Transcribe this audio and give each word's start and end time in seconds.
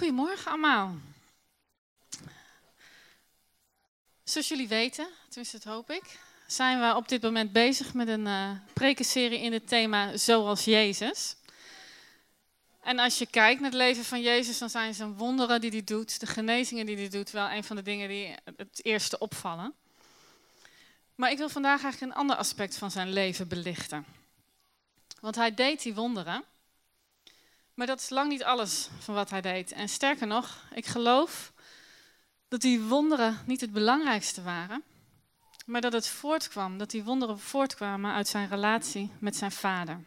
Goedemorgen 0.00 0.50
allemaal. 0.50 0.94
Zoals 4.24 4.48
jullie 4.48 4.68
weten, 4.68 5.08
tenminste 5.28 5.58
dat 5.58 5.72
hoop 5.72 5.90
ik, 5.90 6.18
zijn 6.46 6.80
we 6.80 6.96
op 6.96 7.08
dit 7.08 7.22
moment 7.22 7.52
bezig 7.52 7.94
met 7.94 8.08
een 8.08 8.26
uh, 8.26 8.50
prekenserie 8.72 9.38
in 9.38 9.52
het 9.52 9.68
thema 9.68 10.16
Zoals 10.16 10.64
Jezus. 10.64 11.36
En 12.82 12.98
als 12.98 13.18
je 13.18 13.26
kijkt 13.26 13.60
naar 13.60 13.70
het 13.70 13.78
leven 13.78 14.04
van 14.04 14.20
Jezus, 14.20 14.58
dan 14.58 14.70
zijn 14.70 14.94
zijn 14.94 15.16
wonderen 15.16 15.60
die 15.60 15.70
hij 15.70 15.84
doet, 15.84 16.20
de 16.20 16.26
genezingen 16.26 16.86
die 16.86 16.96
hij 16.96 17.08
doet, 17.08 17.30
wel 17.30 17.50
een 17.50 17.64
van 17.64 17.76
de 17.76 17.82
dingen 17.82 18.08
die 18.08 18.34
het 18.56 18.84
eerste 18.84 19.18
opvallen. 19.18 19.74
Maar 21.14 21.30
ik 21.30 21.38
wil 21.38 21.48
vandaag 21.48 21.82
eigenlijk 21.82 22.12
een 22.12 22.18
ander 22.18 22.36
aspect 22.36 22.76
van 22.76 22.90
zijn 22.90 23.12
leven 23.12 23.48
belichten. 23.48 24.06
Want 25.20 25.34
hij 25.36 25.54
deed 25.54 25.82
die 25.82 25.94
wonderen, 25.94 26.44
maar 27.80 27.88
dat 27.88 28.00
is 28.00 28.10
lang 28.10 28.28
niet 28.28 28.44
alles 28.44 28.88
van 28.98 29.14
wat 29.14 29.30
hij 29.30 29.40
deed. 29.40 29.72
En 29.72 29.88
sterker 29.88 30.26
nog, 30.26 30.68
ik 30.74 30.86
geloof 30.86 31.52
dat 32.48 32.60
die 32.60 32.80
wonderen 32.80 33.38
niet 33.46 33.60
het 33.60 33.72
belangrijkste 33.72 34.42
waren, 34.42 34.82
maar 35.66 35.80
dat 35.80 35.92
het 35.92 36.06
voortkwam, 36.06 36.78
dat 36.78 36.90
die 36.90 37.04
wonderen 37.04 37.38
voortkwamen 37.38 38.12
uit 38.12 38.28
zijn 38.28 38.48
relatie 38.48 39.10
met 39.18 39.36
zijn 39.36 39.52
vader. 39.52 40.00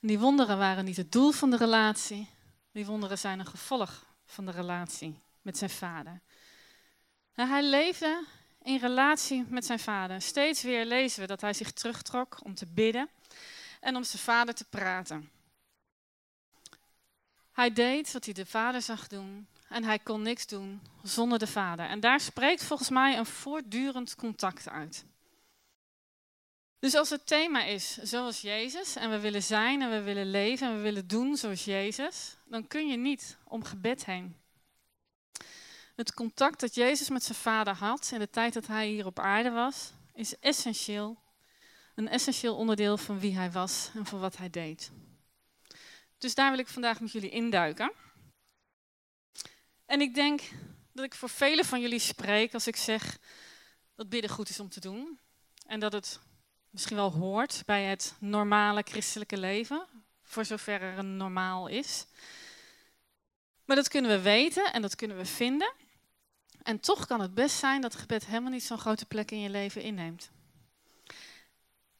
die 0.00 0.18
wonderen 0.18 0.58
waren 0.58 0.84
niet 0.84 0.96
het 0.96 1.12
doel 1.12 1.30
van 1.30 1.50
de 1.50 1.56
relatie, 1.56 2.28
die 2.72 2.86
wonderen 2.86 3.18
zijn 3.18 3.38
een 3.38 3.46
gevolg 3.46 4.04
van 4.26 4.44
de 4.46 4.52
relatie 4.52 5.18
met 5.42 5.58
zijn 5.58 5.70
vader. 5.70 6.20
Nou, 7.34 7.48
hij 7.48 7.62
leefde 7.62 8.24
in 8.62 8.78
relatie 8.78 9.44
met 9.48 9.64
zijn 9.64 9.78
vader. 9.78 10.20
Steeds 10.20 10.62
weer 10.62 10.84
lezen 10.84 11.20
we 11.20 11.26
dat 11.26 11.40
hij 11.40 11.52
zich 11.52 11.72
terugtrok 11.72 12.38
om 12.42 12.54
te 12.54 12.66
bidden 12.66 13.08
en 13.80 13.96
om 13.96 14.04
zijn 14.04 14.22
vader 14.22 14.54
te 14.54 14.64
praten. 14.64 15.33
Hij 17.54 17.72
deed 17.72 18.12
wat 18.12 18.24
hij 18.24 18.34
de 18.34 18.46
vader 18.46 18.82
zag 18.82 19.06
doen 19.06 19.46
en 19.68 19.84
hij 19.84 19.98
kon 19.98 20.22
niks 20.22 20.46
doen 20.46 20.80
zonder 21.02 21.38
de 21.38 21.46
vader. 21.46 21.86
En 21.86 22.00
daar 22.00 22.20
spreekt 22.20 22.64
volgens 22.64 22.90
mij 22.90 23.18
een 23.18 23.26
voortdurend 23.26 24.14
contact 24.14 24.68
uit. 24.68 25.04
Dus 26.78 26.94
als 26.94 27.10
het 27.10 27.26
thema 27.26 27.64
is 27.64 27.96
zoals 27.96 28.40
Jezus 28.40 28.96
en 28.96 29.10
we 29.10 29.20
willen 29.20 29.42
zijn 29.42 29.82
en 29.82 29.90
we 29.90 30.02
willen 30.02 30.30
leven 30.30 30.68
en 30.68 30.76
we 30.76 30.82
willen 30.82 31.06
doen 31.06 31.36
zoals 31.36 31.64
Jezus, 31.64 32.36
dan 32.44 32.66
kun 32.66 32.88
je 32.88 32.96
niet 32.96 33.36
om 33.44 33.64
gebed 33.64 34.04
heen. 34.04 34.36
Het 35.96 36.14
contact 36.14 36.60
dat 36.60 36.74
Jezus 36.74 37.08
met 37.08 37.22
zijn 37.22 37.38
vader 37.38 37.74
had 37.74 38.10
in 38.12 38.18
de 38.18 38.30
tijd 38.30 38.52
dat 38.52 38.66
hij 38.66 38.88
hier 38.88 39.06
op 39.06 39.18
aarde 39.18 39.50
was, 39.50 39.92
is 40.14 40.38
essentieel. 40.38 41.16
Een 41.94 42.08
essentieel 42.08 42.56
onderdeel 42.56 42.96
van 42.96 43.18
wie 43.18 43.36
hij 43.36 43.50
was 43.50 43.90
en 43.94 44.06
van 44.06 44.20
wat 44.20 44.36
hij 44.36 44.50
deed. 44.50 44.90
Dus 46.24 46.34
daar 46.34 46.50
wil 46.50 46.58
ik 46.58 46.68
vandaag 46.68 47.00
met 47.00 47.12
jullie 47.12 47.30
induiken. 47.30 47.92
En 49.86 50.00
ik 50.00 50.14
denk 50.14 50.42
dat 50.92 51.04
ik 51.04 51.14
voor 51.14 51.28
velen 51.28 51.64
van 51.64 51.80
jullie 51.80 51.98
spreek 51.98 52.54
als 52.54 52.66
ik 52.66 52.76
zeg 52.76 53.18
dat 53.94 54.08
bidden 54.08 54.30
goed 54.30 54.48
is 54.48 54.60
om 54.60 54.68
te 54.68 54.80
doen. 54.80 55.18
En 55.66 55.80
dat 55.80 55.92
het 55.92 56.20
misschien 56.70 56.96
wel 56.96 57.12
hoort 57.12 57.62
bij 57.66 57.84
het 57.84 58.14
normale 58.18 58.82
christelijke 58.82 59.38
leven, 59.38 59.86
voor 60.22 60.44
zover 60.44 60.80
er 60.80 60.98
een 60.98 61.16
normaal 61.16 61.66
is. 61.66 62.06
Maar 63.64 63.76
dat 63.76 63.88
kunnen 63.88 64.10
we 64.10 64.20
weten 64.20 64.72
en 64.72 64.82
dat 64.82 64.96
kunnen 64.96 65.16
we 65.16 65.26
vinden. 65.26 65.72
En 66.62 66.80
toch 66.80 67.06
kan 67.06 67.20
het 67.20 67.34
best 67.34 67.58
zijn 67.58 67.80
dat 67.80 67.94
gebed 67.94 68.26
helemaal 68.26 68.50
niet 68.50 68.64
zo'n 68.64 68.78
grote 68.78 69.06
plek 69.06 69.30
in 69.30 69.40
je 69.40 69.50
leven 69.50 69.82
inneemt. 69.82 70.30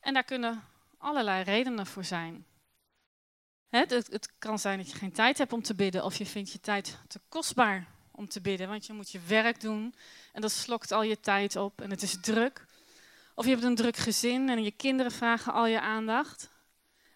En 0.01 0.15
daar 0.15 0.25
kunnen 0.25 0.65
allerlei 0.99 1.43
redenen 1.43 1.87
voor 1.87 2.05
zijn. 2.05 2.47
Het, 3.81 3.91
het, 3.91 4.33
kan 4.39 4.59
zijn 4.59 4.79
dat 4.79 4.91
je 4.91 4.97
geen 4.97 5.13
tijd 5.13 5.39
hebt 5.39 5.53
om 5.53 5.63
te 5.63 5.75
bidden, 5.75 6.05
of 6.05 6.17
je 6.17 6.27
vindt 6.27 6.53
je 6.53 6.61
tijd 6.61 6.99
te 7.09 7.21
kostbaar 7.29 7.87
om 8.11 8.29
te 8.29 8.41
bidden, 8.41 8.69
want 8.69 8.87
je 8.87 8.93
moet 8.93 9.11
je 9.11 9.21
werk 9.27 9.61
doen 9.61 9.95
en 10.33 10.41
dat 10.41 10.51
slokt 10.51 10.93
al 10.93 11.03
je 11.03 11.21
tijd 11.21 11.57
op 11.57 11.81
en 11.81 11.91
het 11.91 12.03
is 12.03 12.21
druk. 12.21 12.67
Of 13.35 13.45
je 13.45 13.51
hebt 13.51 13.63
een 13.63 13.75
druk 13.75 13.97
gezin 13.97 14.49
en 14.49 14.63
je 14.63 14.71
kinderen 14.71 15.13
vragen 15.13 15.53
al 15.53 15.67
je 15.67 15.81
aandacht. 15.81 16.51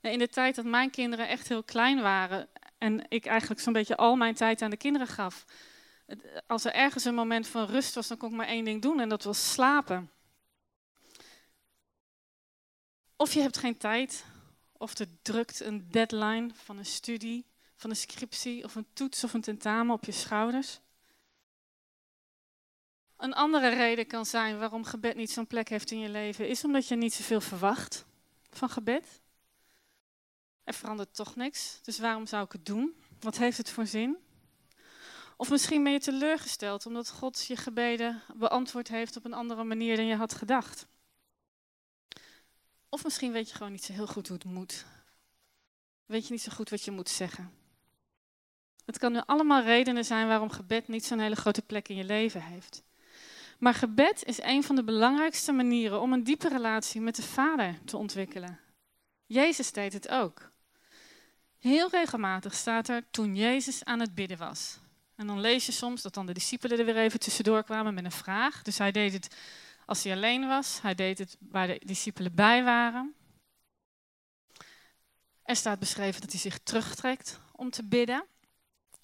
In 0.00 0.19
de 0.19 0.28
tijd 0.28 0.54
dat 0.54 0.64
mijn 0.64 0.91
kinderen 0.91 1.28
echt 1.28 1.48
heel 1.48 1.62
klein 1.62 2.00
waren 2.00 2.48
en 2.78 3.04
ik 3.08 3.26
eigenlijk 3.26 3.60
zo'n 3.60 3.72
beetje 3.72 3.96
al 3.96 4.16
mijn 4.16 4.34
tijd 4.34 4.62
aan 4.62 4.70
de 4.70 4.76
kinderen 4.76 5.08
gaf, 5.08 5.44
als 6.46 6.64
er 6.64 6.72
ergens 6.72 7.04
een 7.04 7.14
moment 7.14 7.48
van 7.48 7.66
rust 7.66 7.94
was, 7.94 8.08
dan 8.08 8.16
kon 8.16 8.30
ik 8.30 8.36
maar 8.36 8.46
één 8.46 8.64
ding 8.64 8.82
doen 8.82 9.00
en 9.00 9.08
dat 9.08 9.25
was 9.25 9.52
slapen. 9.52 10.10
Of 13.16 13.32
je 13.32 13.40
hebt 13.40 13.58
geen 13.58 13.76
tijd 13.76 14.25
of 14.78 14.98
er 14.98 15.06
drukt 15.22 15.60
een 15.60 15.90
deadline 15.90 16.50
van 16.54 16.78
een 16.78 16.86
studie, 16.86 17.46
van 17.74 17.90
een 17.90 17.96
scriptie 17.96 18.64
of 18.64 18.74
een 18.74 18.86
toets 18.92 19.24
of 19.24 19.34
een 19.34 19.40
tentamen 19.40 19.94
op 19.94 20.04
je 20.04 20.12
schouders. 20.12 20.80
Een 23.16 23.34
andere 23.34 23.68
reden 23.68 24.06
kan 24.06 24.26
zijn 24.26 24.58
waarom 24.58 24.84
gebed 24.84 25.16
niet 25.16 25.30
zo'n 25.30 25.46
plek 25.46 25.68
heeft 25.68 25.90
in 25.90 25.98
je 25.98 26.08
leven, 26.08 26.48
is 26.48 26.64
omdat 26.64 26.88
je 26.88 26.96
niet 26.96 27.14
zoveel 27.14 27.40
verwacht 27.40 28.06
van 28.50 28.70
gebed. 28.70 29.20
Er 30.64 30.74
verandert 30.74 31.14
toch 31.14 31.36
niks, 31.36 31.80
dus 31.82 31.98
waarom 31.98 32.26
zou 32.26 32.44
ik 32.44 32.52
het 32.52 32.66
doen? 32.66 32.94
Wat 33.20 33.38
heeft 33.38 33.56
het 33.56 33.70
voor 33.70 33.86
zin? 33.86 34.16
Of 35.36 35.50
misschien 35.50 35.82
ben 35.82 35.92
je 35.92 36.00
teleurgesteld 36.00 36.86
omdat 36.86 37.10
God 37.10 37.44
je 37.46 37.56
gebeden 37.56 38.22
beantwoord 38.34 38.88
heeft 38.88 39.16
op 39.16 39.24
een 39.24 39.32
andere 39.32 39.64
manier 39.64 39.96
dan 39.96 40.06
je 40.06 40.16
had 40.16 40.34
gedacht. 40.34 40.86
Of 42.88 43.04
misschien 43.04 43.32
weet 43.32 43.49
je 43.49 43.54
gewoon 43.54 43.72
niet 43.72 43.84
zo 43.84 43.93
heel 43.93 44.06
goed 44.06 44.28
hoe 44.28 44.37
het 44.37 44.47
moet. 44.47 44.84
Weet 46.06 46.26
je 46.26 46.32
niet 46.32 46.43
zo 46.43 46.53
goed 46.53 46.71
wat 46.71 46.84
je 46.84 46.91
moet 46.91 47.09
zeggen. 47.09 47.53
Het 48.84 48.99
kan 48.99 49.12
nu 49.12 49.21
allemaal 49.26 49.62
redenen 49.62 50.04
zijn 50.04 50.28
waarom 50.28 50.50
gebed 50.50 50.88
niet 50.88 51.04
zo'n 51.04 51.19
hele 51.19 51.37
grote 51.37 51.62
plek 51.62 51.88
in 51.88 51.97
je 51.97 52.04
leven 52.04 52.43
heeft. 52.43 52.82
Maar 53.59 53.75
gebed 53.75 54.25
is 54.25 54.43
een 54.43 54.65
van 54.65 54.76
de 54.76 54.84
belangrijkste 54.84 55.53
manieren 55.53 56.00
om 56.00 56.12
een 56.12 56.25
diepe 56.25 56.49
relatie 56.49 57.00
met 57.00 57.16
de 57.16 57.22
Vader 57.22 57.78
te 57.84 57.97
ontwikkelen. 57.97 58.60
Jezus 59.26 59.72
deed 59.72 59.93
het 59.93 60.09
ook. 60.09 60.50
Heel 61.59 61.91
regelmatig 61.91 62.55
staat 62.55 62.88
er 62.88 63.05
toen 63.10 63.37
Jezus 63.37 63.84
aan 63.84 64.00
het 64.00 64.15
bidden 64.15 64.38
was. 64.38 64.78
En 65.16 65.26
dan 65.26 65.41
lees 65.41 65.66
je 65.66 65.72
soms 65.72 66.03
dat 66.03 66.15
dan 66.15 66.26
de 66.26 66.32
discipelen 66.32 66.78
er 66.78 66.84
weer 66.84 66.97
even 66.97 67.20
tussendoor 67.20 67.62
kwamen 67.65 67.94
met 67.94 68.05
een 68.05 68.10
vraag. 68.10 68.62
Dus 68.62 68.78
hij 68.78 68.93
deed 68.93 69.12
het 69.12 69.37
als 69.88 70.03
hij 70.03 70.12
alleen 70.12 70.49
was. 70.49 70.81
Hij 70.81 70.94
deed 70.94 71.19
het 71.19 71.37
waar 71.41 71.66
de 71.66 71.81
discipelen 71.84 72.34
bij 72.34 72.65
waren. 72.65 73.15
Er 75.43 75.56
staat 75.56 75.78
beschreven 75.78 76.21
dat 76.21 76.31
hij 76.31 76.41
zich 76.41 76.59
terugtrekt 76.59 77.41
om 77.53 77.71
te 77.71 77.84
bidden. 77.84 78.26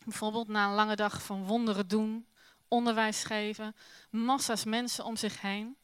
Bijvoorbeeld 0.04 0.48
na 0.48 0.68
een 0.68 0.74
lange 0.74 0.96
dag 0.96 1.22
van 1.22 1.44
wonderen 1.44 1.88
doen, 1.88 2.26
onderwijs 2.68 3.24
geven, 3.24 3.74
massa's 4.10 4.64
mensen 4.64 5.04
om 5.04 5.16
zich 5.16 5.40
heen. 5.40 5.76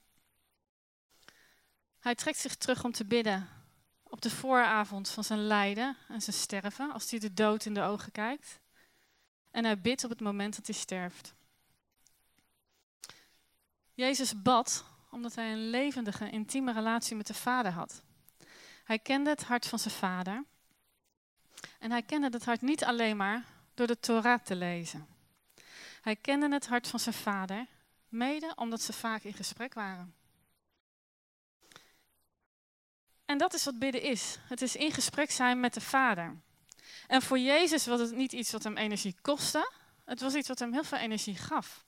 Hij 1.98 2.14
trekt 2.14 2.38
zich 2.38 2.56
terug 2.56 2.84
om 2.84 2.92
te 2.92 3.04
bidden 3.04 3.48
op 4.02 4.20
de 4.20 4.30
vooravond 4.30 5.08
van 5.08 5.24
zijn 5.24 5.46
lijden 5.46 5.96
en 6.08 6.22
zijn 6.22 6.36
sterven, 6.36 6.92
als 6.92 7.10
hij 7.10 7.18
de 7.18 7.34
dood 7.34 7.64
in 7.64 7.74
de 7.74 7.82
ogen 7.82 8.12
kijkt. 8.12 8.60
En 9.50 9.64
hij 9.64 9.80
bidt 9.80 10.04
op 10.04 10.10
het 10.10 10.20
moment 10.20 10.56
dat 10.56 10.66
hij 10.66 10.74
sterft. 10.74 11.34
Jezus 13.94 14.42
bad 14.42 14.89
omdat 15.10 15.34
hij 15.34 15.52
een 15.52 15.70
levendige, 15.70 16.30
intieme 16.30 16.72
relatie 16.72 17.16
met 17.16 17.26
de 17.26 17.34
Vader 17.34 17.72
had. 17.72 18.02
Hij 18.84 18.98
kende 18.98 19.30
het 19.30 19.44
hart 19.44 19.66
van 19.66 19.78
zijn 19.78 19.94
Vader. 19.94 20.44
En 21.78 21.90
hij 21.90 22.02
kende 22.02 22.28
het 22.30 22.44
hart 22.44 22.60
niet 22.60 22.84
alleen 22.84 23.16
maar 23.16 23.44
door 23.74 23.86
de 23.86 24.00
Torah 24.00 24.40
te 24.40 24.56
lezen. 24.56 25.06
Hij 26.00 26.16
kende 26.16 26.48
het 26.48 26.66
hart 26.66 26.88
van 26.88 27.00
zijn 27.00 27.14
Vader, 27.14 27.66
mede 28.08 28.52
omdat 28.56 28.80
ze 28.80 28.92
vaak 28.92 29.22
in 29.22 29.32
gesprek 29.32 29.74
waren. 29.74 30.14
En 33.24 33.38
dat 33.38 33.54
is 33.54 33.64
wat 33.64 33.78
bidden 33.78 34.02
is. 34.02 34.38
Het 34.48 34.62
is 34.62 34.76
in 34.76 34.92
gesprek 34.92 35.30
zijn 35.30 35.60
met 35.60 35.74
de 35.74 35.80
Vader. 35.80 36.36
En 37.06 37.22
voor 37.22 37.38
Jezus 37.38 37.86
was 37.86 38.00
het 38.00 38.14
niet 38.14 38.32
iets 38.32 38.52
wat 38.52 38.62
hem 38.62 38.76
energie 38.76 39.16
kostte. 39.22 39.72
Het 40.04 40.20
was 40.20 40.34
iets 40.34 40.48
wat 40.48 40.58
hem 40.58 40.72
heel 40.72 40.84
veel 40.84 40.98
energie 40.98 41.36
gaf. 41.36 41.84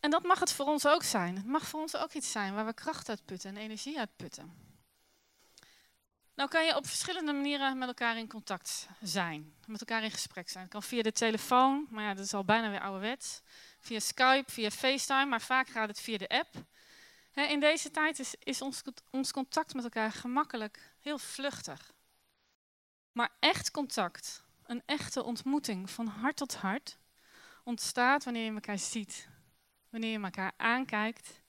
En 0.00 0.10
dat 0.10 0.22
mag 0.22 0.40
het 0.40 0.52
voor 0.52 0.66
ons 0.66 0.86
ook 0.86 1.02
zijn. 1.02 1.36
Het 1.36 1.46
mag 1.46 1.66
voor 1.66 1.80
ons 1.80 1.96
ook 1.96 2.12
iets 2.12 2.30
zijn 2.30 2.54
waar 2.54 2.66
we 2.66 2.74
kracht 2.74 3.08
uit 3.08 3.24
putten 3.24 3.50
en 3.50 3.56
energie 3.56 3.98
uit 3.98 4.16
putten. 4.16 4.68
Nou 6.34 6.52
kan 6.52 6.66
je 6.66 6.76
op 6.76 6.86
verschillende 6.86 7.32
manieren 7.32 7.78
met 7.78 7.88
elkaar 7.88 8.16
in 8.16 8.28
contact 8.28 8.88
zijn, 9.00 9.54
met 9.66 9.80
elkaar 9.80 10.02
in 10.02 10.10
gesprek 10.10 10.48
zijn. 10.48 10.62
Het 10.62 10.72
kan 10.72 10.82
via 10.82 11.02
de 11.02 11.12
telefoon, 11.12 11.86
maar 11.90 12.04
ja, 12.04 12.14
dat 12.14 12.24
is 12.24 12.34
al 12.34 12.44
bijna 12.44 12.70
weer 12.70 12.80
ouderwets. 12.80 13.40
Via 13.80 14.00
Skype, 14.00 14.50
via 14.50 14.70
FaceTime, 14.70 15.24
maar 15.24 15.40
vaak 15.40 15.68
gaat 15.68 15.88
het 15.88 16.00
via 16.00 16.18
de 16.18 16.28
app. 16.28 16.48
in 17.34 17.60
deze 17.60 17.90
tijd 17.90 18.18
is, 18.18 18.34
is 18.38 18.62
ons, 18.62 18.82
ons 19.10 19.32
contact 19.32 19.74
met 19.74 19.84
elkaar 19.84 20.12
gemakkelijk, 20.12 20.92
heel 21.00 21.18
vluchtig. 21.18 21.92
Maar 23.12 23.30
echt 23.38 23.70
contact, 23.70 24.42
een 24.66 24.82
echte 24.86 25.22
ontmoeting 25.22 25.90
van 25.90 26.06
hart 26.06 26.36
tot 26.36 26.54
hart, 26.54 26.98
ontstaat 27.64 28.24
wanneer 28.24 28.44
je 28.44 28.52
elkaar 28.52 28.78
ziet 28.78 29.28
wanneer 29.90 30.10
je 30.10 30.24
elkaar 30.24 30.52
aankijkt, 30.56 31.40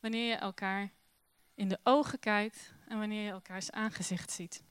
wanneer 0.00 0.28
je 0.28 0.34
elkaar 0.34 0.90
in 1.54 1.68
de 1.68 1.78
ogen 1.82 2.18
kijkt 2.18 2.72
en 2.86 2.98
wanneer 2.98 3.24
je 3.24 3.30
elkaars 3.30 3.70
aangezicht 3.70 4.30
ziet. 4.30 4.62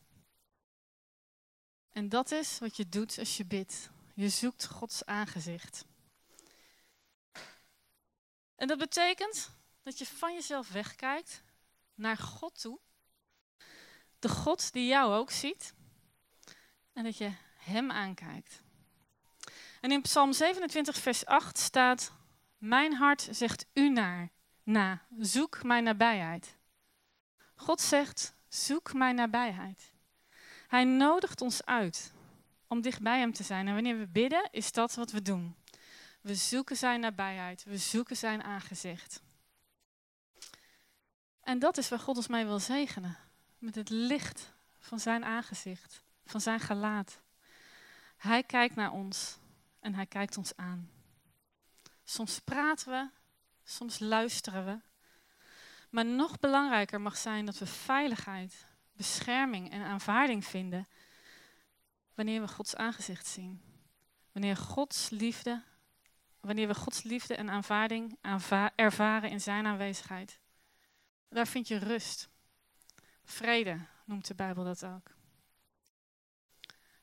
En 1.89 2.09
dat 2.09 2.31
is 2.31 2.59
wat 2.59 2.77
je 2.77 2.89
doet 2.89 3.19
als 3.19 3.37
je 3.37 3.45
bidt. 3.45 3.89
Je 4.13 4.29
zoekt 4.29 4.65
Gods 4.65 5.05
aangezicht. 5.05 5.85
En 8.55 8.67
dat 8.67 8.77
betekent 8.77 9.51
dat 9.83 9.97
je 9.97 10.05
van 10.05 10.33
jezelf 10.33 10.71
wegkijkt 10.71 11.43
naar 11.95 12.17
God 12.17 12.61
toe. 12.61 12.79
De 14.19 14.29
God 14.29 14.73
die 14.73 14.87
jou 14.87 15.13
ook 15.13 15.31
ziet. 15.31 15.73
En 16.93 17.03
dat 17.03 17.17
je 17.17 17.31
Hem 17.57 17.91
aankijkt. 17.91 18.61
En 19.81 19.91
in 19.91 20.01
Psalm 20.01 20.33
27, 20.33 20.97
vers 20.97 21.25
8 21.25 21.57
staat: 21.57 22.11
Mijn 22.57 22.93
hart 22.93 23.27
zegt 23.31 23.65
u 23.73 23.89
naar, 23.89 24.31
na, 24.63 25.01
zoek 25.19 25.63
mijn 25.63 25.83
nabijheid. 25.83 26.57
God 27.55 27.81
zegt: 27.81 28.35
Zoek 28.47 28.93
mijn 28.93 29.15
nabijheid. 29.15 29.93
Hij 30.67 30.83
nodigt 30.83 31.41
ons 31.41 31.65
uit 31.65 32.13
om 32.67 32.81
dicht 32.81 33.01
bij 33.01 33.19
Hem 33.19 33.33
te 33.33 33.43
zijn. 33.43 33.67
En 33.67 33.73
wanneer 33.73 33.97
we 33.97 34.07
bidden, 34.07 34.49
is 34.51 34.71
dat 34.71 34.95
wat 34.95 35.11
we 35.11 35.21
doen. 35.21 35.55
We 36.21 36.35
zoeken 36.35 36.77
Zijn 36.77 36.99
nabijheid, 36.99 37.63
we 37.63 37.77
zoeken 37.77 38.17
Zijn 38.17 38.43
aangezicht. 38.43 39.21
En 41.41 41.59
dat 41.59 41.77
is 41.77 41.89
waar 41.89 41.99
God 41.99 42.17
ons 42.17 42.27
mee 42.27 42.45
wil 42.45 42.59
zegenen. 42.59 43.17
Met 43.57 43.75
het 43.75 43.89
licht 43.89 44.53
van 44.79 44.99
Zijn 44.99 45.25
aangezicht, 45.25 46.03
van 46.25 46.41
Zijn 46.41 46.59
gelaat. 46.59 47.21
Hij 48.17 48.43
kijkt 48.43 48.75
naar 48.75 48.91
ons 48.91 49.37
en 49.79 49.93
Hij 49.95 50.05
kijkt 50.05 50.37
ons 50.37 50.55
aan. 50.55 50.96
Soms 52.09 52.39
praten 52.39 52.91
we, 52.91 53.09
soms 53.63 53.99
luisteren 53.99 54.65
we. 54.65 54.79
Maar 55.89 56.05
nog 56.05 56.39
belangrijker 56.39 57.01
mag 57.01 57.17
zijn 57.17 57.45
dat 57.45 57.57
we 57.57 57.65
veiligheid, 57.65 58.65
bescherming 58.93 59.71
en 59.71 59.81
aanvaarding 59.81 60.45
vinden 60.45 60.87
wanneer 62.13 62.41
we 62.41 62.47
Gods 62.47 62.75
aangezicht 62.75 63.27
zien. 63.27 63.61
Wanneer 64.31 64.57
Gods 64.57 65.09
liefde, 65.09 65.63
wanneer 66.39 66.67
we 66.67 66.75
Gods 66.75 67.03
liefde 67.03 67.35
en 67.35 67.49
aanvaarding 67.49 68.17
ervaren 68.75 69.29
in 69.29 69.41
zijn 69.41 69.65
aanwezigheid. 69.65 70.39
Daar 71.29 71.47
vind 71.47 71.67
je 71.67 71.77
rust. 71.77 72.29
Vrede 73.23 73.79
noemt 74.05 74.27
de 74.27 74.35
Bijbel 74.35 74.63
dat 74.63 74.85
ook. 74.85 75.16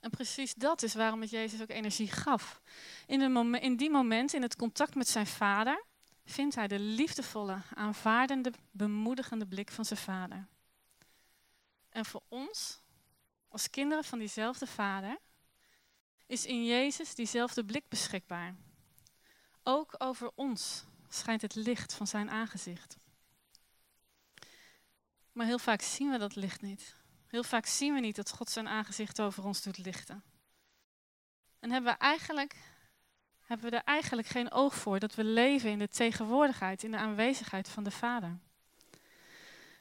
En 0.05 0.11
precies 0.11 0.55
dat 0.55 0.83
is 0.83 0.95
waarom 0.95 1.21
het 1.21 1.31
Jezus 1.31 1.63
ook 1.63 1.71
energie 1.71 2.11
gaf. 2.11 2.61
In, 3.07 3.37
in 3.55 3.77
die 3.77 3.91
moment, 3.91 4.33
in 4.33 4.43
het 4.43 4.57
contact 4.57 4.95
met 4.95 5.09
zijn 5.09 5.27
vader, 5.27 5.85
vindt 6.25 6.55
hij 6.55 6.69
de 6.69 6.79
liefdevolle, 6.79 7.63
aanvaardende, 7.75 8.53
bemoedigende 8.71 9.47
blik 9.47 9.71
van 9.71 9.85
zijn 9.85 9.99
vader. 9.99 10.47
En 11.89 12.05
voor 12.05 12.23
ons, 12.29 12.81
als 13.49 13.71
kinderen 13.71 14.05
van 14.05 14.19
diezelfde 14.19 14.67
vader, 14.67 15.19
is 16.27 16.47
in 16.47 16.65
Jezus 16.65 17.15
diezelfde 17.15 17.65
blik 17.65 17.89
beschikbaar. 17.89 18.55
Ook 19.63 19.95
over 19.99 20.31
ons 20.35 20.85
schijnt 21.09 21.43
het 21.43 21.55
licht 21.55 21.95
van 21.95 22.07
zijn 22.07 22.31
aangezicht. 22.31 22.97
Maar 25.33 25.47
heel 25.47 25.59
vaak 25.59 25.83
zien 25.83 26.11
we 26.11 26.19
dat 26.19 26.35
licht 26.35 26.63
niet. 26.63 27.04
Heel 27.35 27.43
vaak 27.43 27.67
zien 27.67 27.95
we 27.95 28.01
niet 28.01 28.17
dat 28.17 28.31
God 28.31 28.51
zijn 28.51 28.69
aangezicht 28.69 29.21
over 29.21 29.45
ons 29.45 29.63
doet 29.63 29.79
lichten. 29.79 30.23
En 31.61 31.71
hebben 31.71 31.93
we 31.93 31.99
eigenlijk, 31.99 32.57
hebben 33.41 33.71
we 33.71 33.77
er 33.77 33.85
eigenlijk 33.85 34.29
geen 34.29 34.53
oog 34.53 34.75
voor 34.75 34.99
dat 34.99 35.15
we 35.15 35.25
leven 35.25 35.71
in 35.71 35.79
de 35.79 35.89
tegenwoordigheid, 35.89 36.83
in 36.83 36.91
de 36.91 36.97
aanwezigheid 36.97 37.69
van 37.69 37.85
de 37.85 37.91
Vader. 37.91 38.39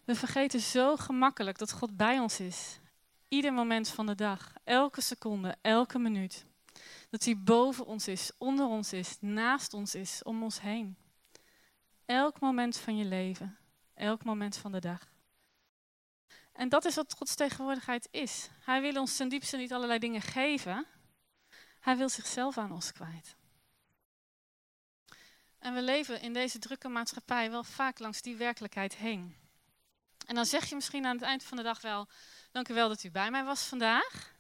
We 0.04 0.16
vergeten 0.16 0.60
zo 0.60 0.96
gemakkelijk 0.96 1.58
dat 1.58 1.72
God 1.72 1.98
bij 1.98 2.20
ons 2.20 2.40
is. 2.40 2.80
Ieder 3.28 3.54
moment 3.54 3.90
van 3.90 4.06
de 4.06 4.16
dag, 4.16 4.54
elke 4.64 5.02
seconde, 5.02 5.56
elke 5.62 6.00
minuut. 6.00 6.46
Dat 7.10 7.24
hij 7.24 7.38
boven 7.38 7.86
ons 7.86 8.08
is, 8.08 8.32
onder 8.38 8.66
ons 8.66 8.94
is, 8.94 9.18
naast 9.20 9.74
ons 9.74 9.96
is, 9.96 10.24
om 10.24 10.44
ons 10.44 10.62
heen. 10.62 10.98
Elk 12.06 12.40
moment 12.40 12.78
van 12.78 12.98
je 12.98 13.06
leven, 13.06 13.58
elk 13.94 14.24
moment 14.24 14.58
van 14.58 14.72
de 14.72 14.80
dag. 14.80 15.13
En 16.54 16.70
dat 16.70 16.86
is 16.86 16.96
wat 16.96 17.16
Gods 17.18 17.36
tegenwoordigheid 17.36 18.08
is. 18.12 18.50
Hij 18.60 18.82
wil 18.82 19.00
ons 19.02 19.16
ten 19.16 19.30
diepste 19.30 19.58
niet 19.58 19.74
allerlei 19.74 20.00
dingen 20.00 20.22
geven. 20.22 20.86
Hij 21.80 21.98
wil 21.98 22.10
zichzelf 22.10 22.58
aan 22.58 22.72
ons 22.72 22.92
kwijt. 22.92 23.36
En 25.60 25.74
we 25.74 25.82
leven 25.82 26.22
in 26.22 26.34
deze 26.34 26.60
drukke 26.60 26.88
maatschappij 26.88 27.52
wel 27.52 27.64
vaak 27.64 28.00
langs 28.00 28.22
die 28.22 28.36
werkelijkheid 28.36 28.96
heen. 28.96 29.36
En 30.28 30.36
dan 30.36 30.46
zeg 30.46 30.66
je 30.66 30.76
misschien 30.76 31.06
aan 31.06 31.16
het 31.16 31.26
eind 31.26 31.44
van 31.44 31.58
de 31.58 31.64
dag 31.64 31.82
wel, 31.82 32.08
dank 32.52 32.70
u 32.70 32.74
wel 32.74 32.88
dat 32.88 33.04
u 33.04 33.12
bij 33.12 33.32
mij 33.32 33.44
was 33.44 33.64
vandaag. 33.64 34.36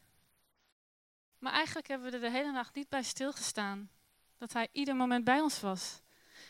Maar 1.39 1.53
eigenlijk 1.53 1.87
hebben 1.87 2.09
we 2.09 2.15
er 2.15 2.21
de 2.21 2.31
hele 2.31 2.51
nacht 2.51 2.75
niet 2.75 2.89
bij 2.89 3.03
stilgestaan 3.03 3.89
dat 4.37 4.53
hij 4.53 4.67
ieder 4.71 4.95
moment 4.95 5.23
bij 5.23 5.39
ons 5.39 5.59
was. 5.59 6.01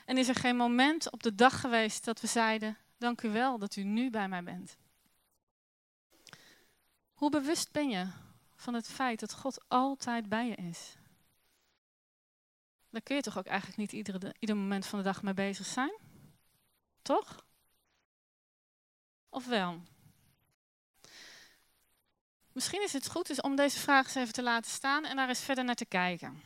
En 0.06 0.18
is 0.18 0.27
er 0.27 0.36
geen 0.36 0.56
moment 0.56 1.12
op 1.12 1.24
de 1.24 1.36
dag 1.36 1.59
geweest 1.59 2.06
dat 2.06 2.21
we 2.21 2.27
zeiden, 2.27 2.77
dank 2.98 3.21
u 3.21 3.30
wel 3.30 3.57
dat 3.57 3.75
u 3.75 3.83
nu 3.83 4.09
bij 4.09 4.27
mij 4.27 4.44
bent. 4.44 4.77
Hoe 7.23 7.31
bewust 7.31 7.71
ben 7.71 7.89
je 7.89 8.07
van 8.55 8.73
het 8.73 8.87
feit 8.87 9.19
dat 9.19 9.33
God 9.33 9.63
altijd 9.67 10.29
bij 10.29 10.47
je 10.47 10.55
is? 10.55 10.95
Daar 12.89 13.01
kun 13.01 13.15
je 13.15 13.21
toch 13.21 13.37
ook 13.37 13.45
eigenlijk 13.45 13.77
niet 13.77 13.91
iedere, 13.91 14.35
ieder 14.39 14.57
moment 14.57 14.85
van 14.85 14.99
de 14.99 15.05
dag 15.05 15.21
mee 15.21 15.33
bezig 15.33 15.65
zijn? 15.65 15.93
Toch? 17.01 17.45
Of 19.29 19.45
wel? 19.45 19.81
Misschien 22.51 22.83
is 22.83 22.93
het 22.93 23.09
goed 23.09 23.41
om 23.41 23.55
deze 23.55 23.79
vraag 23.79 24.05
eens 24.05 24.15
even 24.15 24.33
te 24.33 24.43
laten 24.43 24.71
staan 24.71 25.05
en 25.05 25.15
daar 25.15 25.29
eens 25.29 25.43
verder 25.43 25.63
naar 25.63 25.75
te 25.75 25.85
kijken. 25.85 26.41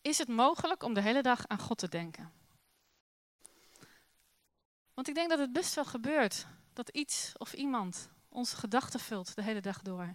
Is 0.00 0.18
het 0.18 0.28
mogelijk 0.28 0.82
om 0.82 0.94
de 0.94 1.02
hele 1.02 1.22
dag 1.22 1.48
aan 1.48 1.58
God 1.58 1.78
te 1.78 1.88
denken? 1.88 2.32
Want 4.94 5.08
ik 5.08 5.14
denk 5.14 5.28
dat 5.30 5.38
het 5.38 5.52
best 5.52 5.74
wel 5.74 5.84
gebeurt 5.84 6.46
dat 6.72 6.88
iets 6.88 7.32
of 7.36 7.52
iemand 7.52 8.12
onze 8.34 8.56
gedachten 8.56 9.00
vult 9.00 9.34
de 9.34 9.42
hele 9.42 9.60
dag 9.60 9.82
door. 9.82 10.14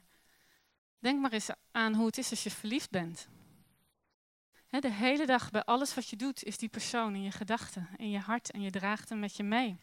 Denk 1.00 1.22
maar 1.22 1.32
eens 1.32 1.50
aan 1.72 1.94
hoe 1.94 2.06
het 2.06 2.18
is 2.18 2.30
als 2.30 2.44
je 2.44 2.52
verliefd 2.52 2.90
bent. 2.90 3.28
de 4.70 4.92
hele 4.92 5.26
dag 5.26 5.52
bij 5.52 5.64
alles 5.64 5.94
wat 5.94 6.10
je 6.10 6.16
doet 6.16 6.44
is 6.44 6.58
die 6.58 6.70
persoon 6.70 7.16
in 7.16 7.24
je 7.24 7.32
gedachten, 7.32 7.90
in 7.98 8.10
je 8.10 8.20
hart 8.20 8.52
en 8.52 8.62
je 8.62 8.72
draagt 8.72 9.10
hem 9.10 9.20
met 9.20 9.36
je 9.36 9.44
mee. 9.44 9.80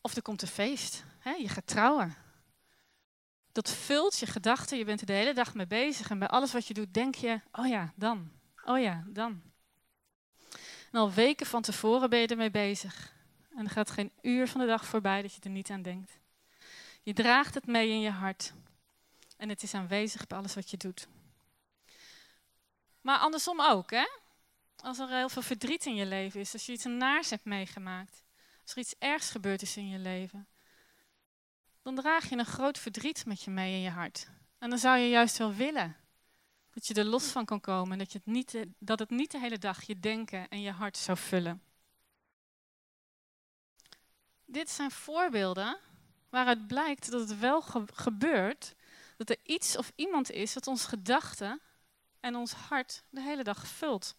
Of 0.00 0.16
er 0.16 0.22
komt 0.22 0.42
een 0.42 0.48
feest, 0.48 1.04
je 1.38 1.48
gaat 1.48 1.66
trouwen. 1.66 2.16
Dat 3.52 3.70
vult 3.70 4.18
je 4.18 4.26
gedachten, 4.26 4.78
je 4.78 4.84
bent 4.84 5.00
er 5.00 5.06
de 5.06 5.12
hele 5.12 5.34
dag 5.34 5.54
mee 5.54 5.66
bezig 5.66 6.10
en 6.10 6.18
bij 6.18 6.28
alles 6.28 6.52
wat 6.52 6.66
je 6.66 6.74
doet 6.74 6.94
denk 6.94 7.14
je, 7.14 7.40
oh 7.52 7.66
ja, 7.66 7.92
dan, 7.96 8.30
oh 8.64 8.80
ja, 8.80 9.04
dan. 9.06 9.42
En 10.92 10.98
al 10.98 11.12
weken 11.12 11.46
van 11.46 11.62
tevoren 11.62 12.10
ben 12.10 12.18
je 12.18 12.26
ermee 12.26 12.50
bezig. 12.50 13.18
En 13.60 13.66
er 13.66 13.72
gaat 13.72 13.90
geen 13.90 14.12
uur 14.22 14.48
van 14.48 14.60
de 14.60 14.66
dag 14.66 14.84
voorbij 14.84 15.22
dat 15.22 15.34
je 15.34 15.40
er 15.40 15.50
niet 15.50 15.70
aan 15.70 15.82
denkt. 15.82 16.18
Je 17.02 17.12
draagt 17.12 17.54
het 17.54 17.66
mee 17.66 17.88
in 17.88 18.00
je 18.00 18.10
hart. 18.10 18.52
En 19.36 19.48
het 19.48 19.62
is 19.62 19.74
aanwezig 19.74 20.26
bij 20.26 20.38
alles 20.38 20.54
wat 20.54 20.70
je 20.70 20.76
doet. 20.76 21.08
Maar 23.00 23.18
andersom 23.18 23.60
ook, 23.60 23.90
hè? 23.90 24.06
Als 24.76 24.98
er 24.98 25.08
heel 25.08 25.28
veel 25.28 25.42
verdriet 25.42 25.86
in 25.86 25.94
je 25.94 26.06
leven 26.06 26.40
is, 26.40 26.52
als 26.52 26.66
je 26.66 26.72
iets 26.72 26.84
naars 26.84 27.30
hebt 27.30 27.44
meegemaakt, 27.44 28.22
als 28.62 28.72
er 28.72 28.78
iets 28.78 28.94
ergs 28.98 29.30
gebeurd 29.30 29.62
is 29.62 29.76
in 29.76 29.88
je 29.88 29.98
leven, 29.98 30.48
dan 31.82 31.94
draag 31.94 32.28
je 32.28 32.36
een 32.36 32.46
groot 32.46 32.78
verdriet 32.78 33.26
met 33.26 33.42
je 33.42 33.50
mee 33.50 33.72
in 33.72 33.80
je 33.80 33.90
hart. 33.90 34.28
En 34.58 34.70
dan 34.70 34.78
zou 34.78 34.98
je 34.98 35.08
juist 35.08 35.38
wel 35.38 35.54
willen 35.54 35.96
dat 36.70 36.86
je 36.86 36.94
er 36.94 37.04
los 37.04 37.26
van 37.26 37.44
kan 37.44 37.60
komen 37.60 37.92
en 37.92 37.98
dat, 37.98 38.12
je 38.12 38.18
het 38.18 38.26
niet, 38.26 38.66
dat 38.78 38.98
het 38.98 39.10
niet 39.10 39.30
de 39.30 39.38
hele 39.38 39.58
dag 39.58 39.82
je 39.82 40.00
denken 40.00 40.48
en 40.48 40.60
je 40.60 40.70
hart 40.70 40.96
zou 40.96 41.18
vullen. 41.18 41.69
Dit 44.50 44.70
zijn 44.70 44.90
voorbeelden 44.90 45.78
waaruit 46.28 46.66
blijkt 46.66 47.10
dat 47.10 47.28
het 47.28 47.38
wel 47.38 47.62
gebeurt 47.92 48.74
dat 49.16 49.30
er 49.30 49.38
iets 49.42 49.76
of 49.76 49.92
iemand 49.94 50.30
is 50.30 50.52
dat 50.52 50.66
ons 50.66 50.84
gedachten 50.84 51.60
en 52.20 52.36
ons 52.36 52.52
hart 52.52 53.02
de 53.10 53.20
hele 53.20 53.44
dag 53.44 53.66
vult. 53.66 54.14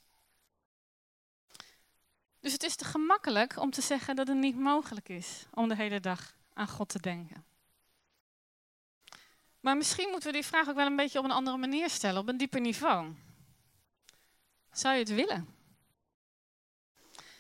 Dus 2.39 2.51
het 2.51 2.63
is 2.63 2.75
te 2.75 2.85
gemakkelijk 2.85 3.57
om 3.57 3.71
te 3.71 3.81
zeggen 3.81 4.15
dat 4.15 4.27
het 4.27 4.37
niet 4.37 4.57
mogelijk 4.57 5.09
is 5.09 5.45
om 5.53 5.67
de 5.67 5.75
hele 5.75 5.99
dag 5.99 6.33
aan 6.53 6.67
God 6.67 6.89
te 6.89 6.99
denken. 6.99 7.45
Maar 9.59 9.77
misschien 9.77 10.09
moeten 10.09 10.27
we 10.31 10.37
die 10.37 10.45
vraag 10.45 10.69
ook 10.69 10.75
wel 10.75 10.85
een 10.85 10.95
beetje 10.95 11.19
op 11.19 11.25
een 11.25 11.31
andere 11.31 11.57
manier 11.57 11.89
stellen, 11.89 12.21
op 12.21 12.27
een 12.27 12.37
dieper 12.37 12.61
niveau. 12.61 13.13
Zou 14.71 14.93
je 14.93 14.99
het 14.99 15.09
willen? 15.09 15.55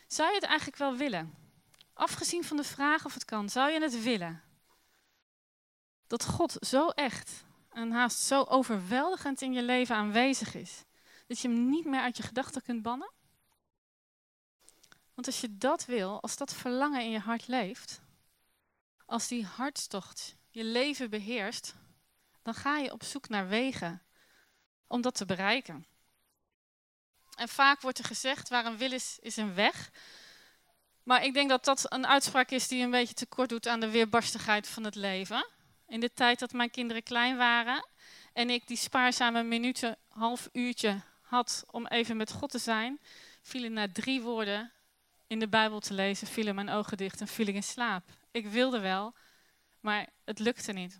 Zou 0.07 0.29
je 0.29 0.35
het 0.35 0.43
eigenlijk 0.43 0.77
wel 0.77 0.95
willen? 0.95 1.40
Afgezien 2.01 2.43
van 2.43 2.57
de 2.57 2.63
vraag 2.63 3.05
of 3.05 3.13
het 3.13 3.25
kan, 3.25 3.49
zou 3.49 3.71
je 3.71 3.81
het 3.81 4.03
willen? 4.03 4.41
Dat 6.07 6.25
God 6.25 6.57
zo 6.59 6.87
echt 6.89 7.43
en 7.69 7.91
haast 7.91 8.19
zo 8.19 8.43
overweldigend 8.43 9.41
in 9.41 9.53
je 9.53 9.63
leven 9.63 9.95
aanwezig 9.95 10.55
is, 10.55 10.83
dat 11.27 11.39
je 11.39 11.47
hem 11.47 11.69
niet 11.69 11.85
meer 11.85 12.01
uit 12.01 12.17
je 12.17 12.23
gedachten 12.23 12.61
kunt 12.61 12.81
bannen? 12.81 13.11
Want 15.13 15.27
als 15.27 15.41
je 15.41 15.57
dat 15.57 15.85
wil, 15.85 16.21
als 16.21 16.37
dat 16.37 16.53
verlangen 16.53 17.01
in 17.01 17.11
je 17.11 17.19
hart 17.19 17.47
leeft, 17.47 18.01
als 19.05 19.27
die 19.27 19.45
hartstocht 19.45 20.35
je 20.49 20.63
leven 20.63 21.09
beheerst, 21.09 21.75
dan 22.41 22.53
ga 22.53 22.77
je 22.77 22.91
op 22.91 23.03
zoek 23.03 23.29
naar 23.29 23.47
wegen 23.47 24.01
om 24.87 25.01
dat 25.01 25.15
te 25.15 25.25
bereiken. 25.25 25.85
En 27.35 27.49
vaak 27.49 27.81
wordt 27.81 27.97
er 27.97 28.05
gezegd, 28.05 28.49
waar 28.49 28.65
een 28.65 28.77
wil 28.77 28.91
is, 28.91 29.17
is 29.19 29.37
een 29.37 29.53
weg. 29.53 29.91
Maar 31.11 31.23
ik 31.23 31.33
denk 31.33 31.49
dat 31.49 31.65
dat 31.65 31.85
een 31.93 32.07
uitspraak 32.07 32.49
is 32.49 32.67
die 32.67 32.83
een 32.83 32.91
beetje 32.91 33.13
tekort 33.13 33.49
doet 33.49 33.67
aan 33.67 33.79
de 33.79 33.89
weerbarstigheid 33.89 34.67
van 34.67 34.83
het 34.83 34.95
leven. 34.95 35.47
In 35.87 35.99
de 35.99 36.13
tijd 36.13 36.39
dat 36.39 36.51
mijn 36.51 36.69
kinderen 36.69 37.03
klein 37.03 37.37
waren 37.37 37.85
en 38.33 38.49
ik 38.49 38.67
die 38.67 38.77
spaarzame 38.77 39.43
minuten, 39.43 39.97
half 40.07 40.49
uurtje 40.51 41.01
had 41.21 41.63
om 41.71 41.87
even 41.87 42.17
met 42.17 42.31
God 42.31 42.51
te 42.51 42.57
zijn, 42.57 42.99
vielen 43.41 43.73
na 43.73 43.87
drie 43.91 44.21
woorden 44.21 44.71
in 45.27 45.39
de 45.39 45.47
Bijbel 45.47 45.79
te 45.79 45.93
lezen, 45.93 46.27
vielen 46.27 46.55
mijn 46.55 46.69
ogen 46.69 46.97
dicht 46.97 47.21
en 47.21 47.27
viel 47.27 47.47
ik 47.47 47.55
in 47.55 47.63
slaap. 47.63 48.03
Ik 48.31 48.47
wilde 48.47 48.79
wel, 48.79 49.13
maar 49.79 50.07
het 50.25 50.39
lukte 50.39 50.71
niet. 50.71 50.99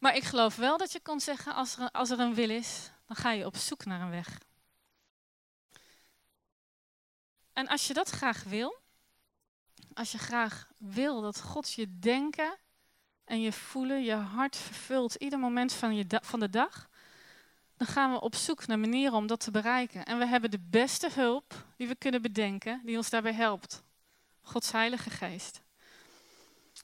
Maar 0.00 0.16
ik 0.16 0.24
geloof 0.24 0.56
wel 0.56 0.78
dat 0.78 0.92
je 0.92 1.00
kan 1.00 1.20
zeggen, 1.20 1.54
als 1.54 1.76
als 1.92 2.10
er 2.10 2.20
een 2.20 2.34
wil 2.34 2.50
is, 2.50 2.90
dan 3.06 3.16
ga 3.16 3.30
je 3.30 3.46
op 3.46 3.56
zoek 3.56 3.84
naar 3.84 4.00
een 4.00 4.10
weg. 4.10 4.38
En 7.52 7.68
als 7.68 7.86
je 7.86 7.94
dat 7.94 8.10
graag 8.10 8.42
wil, 8.42 8.80
als 9.94 10.12
je 10.12 10.18
graag 10.18 10.70
wil 10.78 11.20
dat 11.20 11.40
God 11.40 11.72
je 11.72 11.98
denken 11.98 12.58
en 13.24 13.40
je 13.40 13.52
voelen, 13.52 14.02
je 14.02 14.14
hart 14.14 14.56
vervult, 14.56 15.14
ieder 15.14 15.38
moment 15.38 15.72
van, 15.72 15.94
je 15.94 16.06
van 16.22 16.40
de 16.40 16.50
dag, 16.50 16.90
dan 17.76 17.86
gaan 17.86 18.12
we 18.12 18.20
op 18.20 18.34
zoek 18.34 18.66
naar 18.66 18.78
manieren 18.78 19.14
om 19.14 19.26
dat 19.26 19.40
te 19.40 19.50
bereiken. 19.50 20.04
En 20.04 20.18
we 20.18 20.26
hebben 20.26 20.50
de 20.50 20.60
beste 20.60 21.10
hulp 21.12 21.66
die 21.76 21.88
we 21.88 21.94
kunnen 21.94 22.22
bedenken, 22.22 22.80
die 22.84 22.96
ons 22.96 23.10
daarbij 23.10 23.32
helpt. 23.32 23.82
Gods 24.40 24.72
Heilige 24.72 25.10
Geest. 25.10 25.60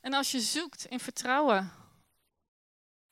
En 0.00 0.14
als 0.14 0.30
je 0.30 0.40
zoekt 0.40 0.84
in 0.84 1.00
vertrouwen, 1.00 1.72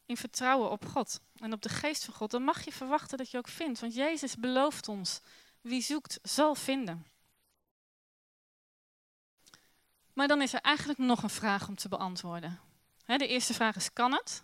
in 0.07 0.17
vertrouwen 0.17 0.71
op 0.71 0.85
God 0.85 1.21
en 1.37 1.53
op 1.53 1.63
de 1.63 1.69
Geest 1.69 2.05
van 2.05 2.15
God, 2.15 2.31
dan 2.31 2.43
mag 2.43 2.65
je 2.65 2.73
verwachten 2.73 3.19
dat 3.19 3.31
je 3.31 3.39
ook 3.39 3.49
vindt. 3.49 3.81
Want 3.81 3.95
Jezus 3.95 4.37
belooft 4.37 4.89
ons, 4.89 5.21
wie 5.61 5.83
zoekt 5.83 6.19
zal 6.23 6.55
vinden. 6.55 7.07
Maar 10.17 10.29
dan 10.29 10.43
is 10.43 10.53
er 10.53 10.61
eigenlijk 10.61 10.99
nog 10.99 11.23
een 11.23 11.31
vraag 11.31 11.69
om 11.69 11.75
te 11.75 11.89
beantwoorden. 11.89 12.61
De 13.07 13.27
eerste 13.27 13.55
vraag 13.55 13.77
is, 13.77 13.93
kan 13.93 14.13
het? 14.13 14.43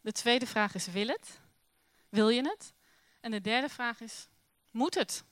De 0.00 0.12
tweede 0.12 0.46
vraag 0.46 0.74
is, 0.74 0.86
wil 0.86 1.06
het? 1.06 1.40
Wil 2.08 2.28
je 2.28 2.42
het? 2.42 2.72
En 3.20 3.30
de 3.30 3.40
derde 3.40 3.68
vraag 3.68 4.00
is, 4.00 4.28
moet 4.70 4.94
het? 4.94 5.24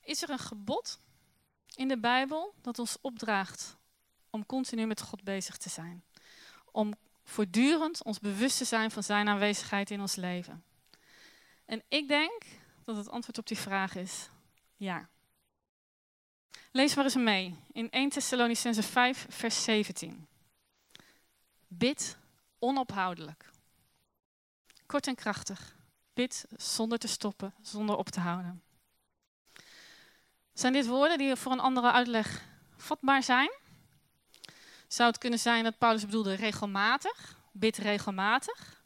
Is 0.00 0.22
er 0.22 0.30
een 0.30 0.38
gebod 0.38 0.98
in 1.74 1.88
de 1.88 1.98
Bijbel 1.98 2.54
dat 2.60 2.78
ons 2.78 2.96
opdraagt 3.00 3.76
om 4.30 4.46
continu 4.46 4.86
met 4.86 5.00
God 5.00 5.22
bezig 5.22 5.56
te 5.56 5.68
zijn? 5.68 6.04
Om 6.70 6.94
voortdurend 7.24 8.02
ons 8.02 8.18
bewust 8.18 8.58
te 8.58 8.64
zijn 8.64 8.90
van 8.90 9.02
zijn 9.02 9.28
aanwezigheid 9.28 9.90
in 9.90 10.00
ons 10.00 10.14
leven? 10.14 10.64
En 11.64 11.82
ik 11.88 12.08
denk 12.08 12.42
dat 12.84 12.96
het 12.96 13.08
antwoord 13.08 13.38
op 13.38 13.46
die 13.46 13.58
vraag 13.58 13.94
is 13.94 14.28
ja. 14.76 15.08
Lees 16.76 16.94
maar 16.94 17.04
eens 17.04 17.14
mee 17.14 17.56
in 17.72 17.90
1 17.90 18.08
Thessalonicense 18.08 18.82
5, 18.82 19.26
vers 19.28 19.64
17. 19.64 20.26
Bid 21.66 22.16
onophoudelijk. 22.58 23.50
Kort 24.86 25.06
en 25.06 25.14
krachtig. 25.14 25.76
Bid 26.14 26.44
zonder 26.56 26.98
te 26.98 27.08
stoppen, 27.08 27.54
zonder 27.62 27.96
op 27.96 28.08
te 28.08 28.20
houden. 28.20 28.62
Zijn 30.52 30.72
dit 30.72 30.86
woorden 30.86 31.18
die 31.18 31.36
voor 31.36 31.52
een 31.52 31.60
andere 31.60 31.92
uitleg 31.92 32.44
vatbaar 32.76 33.22
zijn? 33.22 33.50
Zou 34.88 35.08
het 35.10 35.18
kunnen 35.18 35.38
zijn 35.38 35.64
dat 35.64 35.78
Paulus 35.78 36.04
bedoelde 36.04 36.34
regelmatig? 36.34 37.38
Bid 37.52 37.76
regelmatig? 37.76 38.82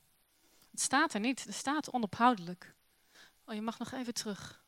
Het 0.71 0.81
staat 0.81 1.15
er 1.15 1.21
niet, 1.21 1.45
het 1.45 1.55
staat 1.55 1.93
onophoudelijk. 1.93 2.75
Oh, 3.45 3.55
je 3.55 3.63
mag 3.63 3.79
nog 3.79 3.93
even 3.93 4.15
terug. 4.15 4.61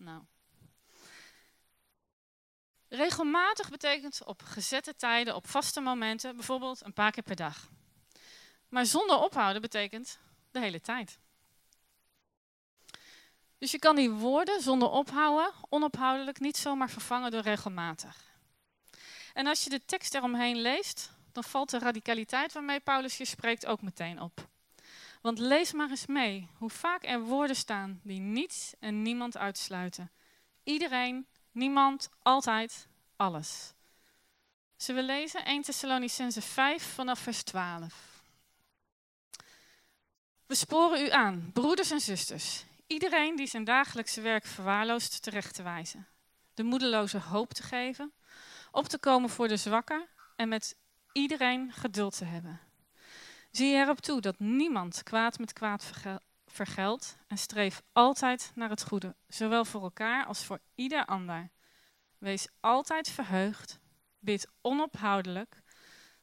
Nou. 0.00 0.22
Regelmatig 2.88 3.70
betekent 3.70 4.24
op 4.24 4.42
gezette 4.42 4.96
tijden, 4.96 5.34
op 5.34 5.48
vaste 5.48 5.80
momenten, 5.80 6.36
bijvoorbeeld 6.36 6.84
een 6.84 6.92
paar 6.92 7.10
keer 7.10 7.22
per 7.22 7.36
dag. 7.36 7.68
Maar 8.68 8.86
zonder 8.86 9.16
ophouden 9.18 9.62
betekent 9.62 10.18
de 10.50 10.60
hele 10.60 10.80
tijd. 10.80 11.18
Dus 13.58 13.70
je 13.70 13.78
kan 13.78 13.96
die 13.96 14.10
woorden 14.10 14.62
zonder 14.62 14.88
ophouden, 14.88 15.52
onophoudelijk, 15.68 16.40
niet 16.40 16.56
zomaar 16.56 16.90
vervangen 16.90 17.30
door 17.30 17.42
regelmatig. 17.42 18.24
En 19.32 19.46
als 19.46 19.64
je 19.64 19.70
de 19.70 19.84
tekst 19.84 20.14
eromheen 20.14 20.56
leest, 20.56 21.12
dan 21.32 21.44
valt 21.44 21.70
de 21.70 21.78
radicaliteit 21.78 22.52
waarmee 22.52 22.80
Paulus 22.80 23.16
je 23.16 23.24
spreekt 23.24 23.66
ook 23.66 23.82
meteen 23.82 24.20
op. 24.20 24.48
Want 25.20 25.38
lees 25.38 25.72
maar 25.72 25.90
eens 25.90 26.06
mee 26.06 26.48
hoe 26.58 26.70
vaak 26.70 27.04
er 27.04 27.20
woorden 27.20 27.56
staan 27.56 28.00
die 28.02 28.20
niets 28.20 28.74
en 28.78 29.02
niemand 29.02 29.36
uitsluiten. 29.36 30.10
Iedereen, 30.64 31.26
niemand, 31.52 32.08
altijd, 32.22 32.88
alles. 33.16 33.74
Zullen 34.76 35.06
we 35.06 35.12
lezen 35.12 35.44
1 35.44 35.62
Thessalonicense 35.62 36.42
5 36.42 36.94
vanaf 36.94 37.18
vers 37.18 37.42
12. 37.42 38.22
We 40.46 40.54
sporen 40.54 41.04
u 41.04 41.10
aan, 41.10 41.50
broeders 41.52 41.90
en 41.90 42.00
zusters, 42.00 42.64
iedereen 42.86 43.36
die 43.36 43.46
zijn 43.46 43.64
dagelijkse 43.64 44.20
werk 44.20 44.44
verwaarloost 44.44 45.22
terecht 45.22 45.54
te 45.54 45.62
wijzen, 45.62 46.06
de 46.54 46.62
moedeloze 46.62 47.18
hoop 47.18 47.52
te 47.52 47.62
geven, 47.62 48.12
op 48.70 48.86
te 48.88 48.98
komen 48.98 49.30
voor 49.30 49.48
de 49.48 49.56
zwakker 49.56 50.08
en 50.36 50.48
met 50.48 50.76
iedereen 51.12 51.72
geduld 51.72 52.16
te 52.16 52.24
hebben. 52.24 52.69
Zie 53.50 53.74
erop 53.74 54.00
toe 54.00 54.20
dat 54.20 54.38
niemand 54.38 55.02
kwaad 55.02 55.38
met 55.38 55.52
kwaad 55.52 55.90
vergeldt 56.46 57.18
en 57.26 57.38
streef 57.38 57.82
altijd 57.92 58.52
naar 58.54 58.70
het 58.70 58.82
goede, 58.84 59.16
zowel 59.26 59.64
voor 59.64 59.82
elkaar 59.82 60.26
als 60.26 60.44
voor 60.44 60.60
ieder 60.74 61.04
ander. 61.04 61.50
Wees 62.18 62.48
altijd 62.60 63.08
verheugd, 63.08 63.78
bid 64.18 64.48
onophoudelijk, 64.60 65.62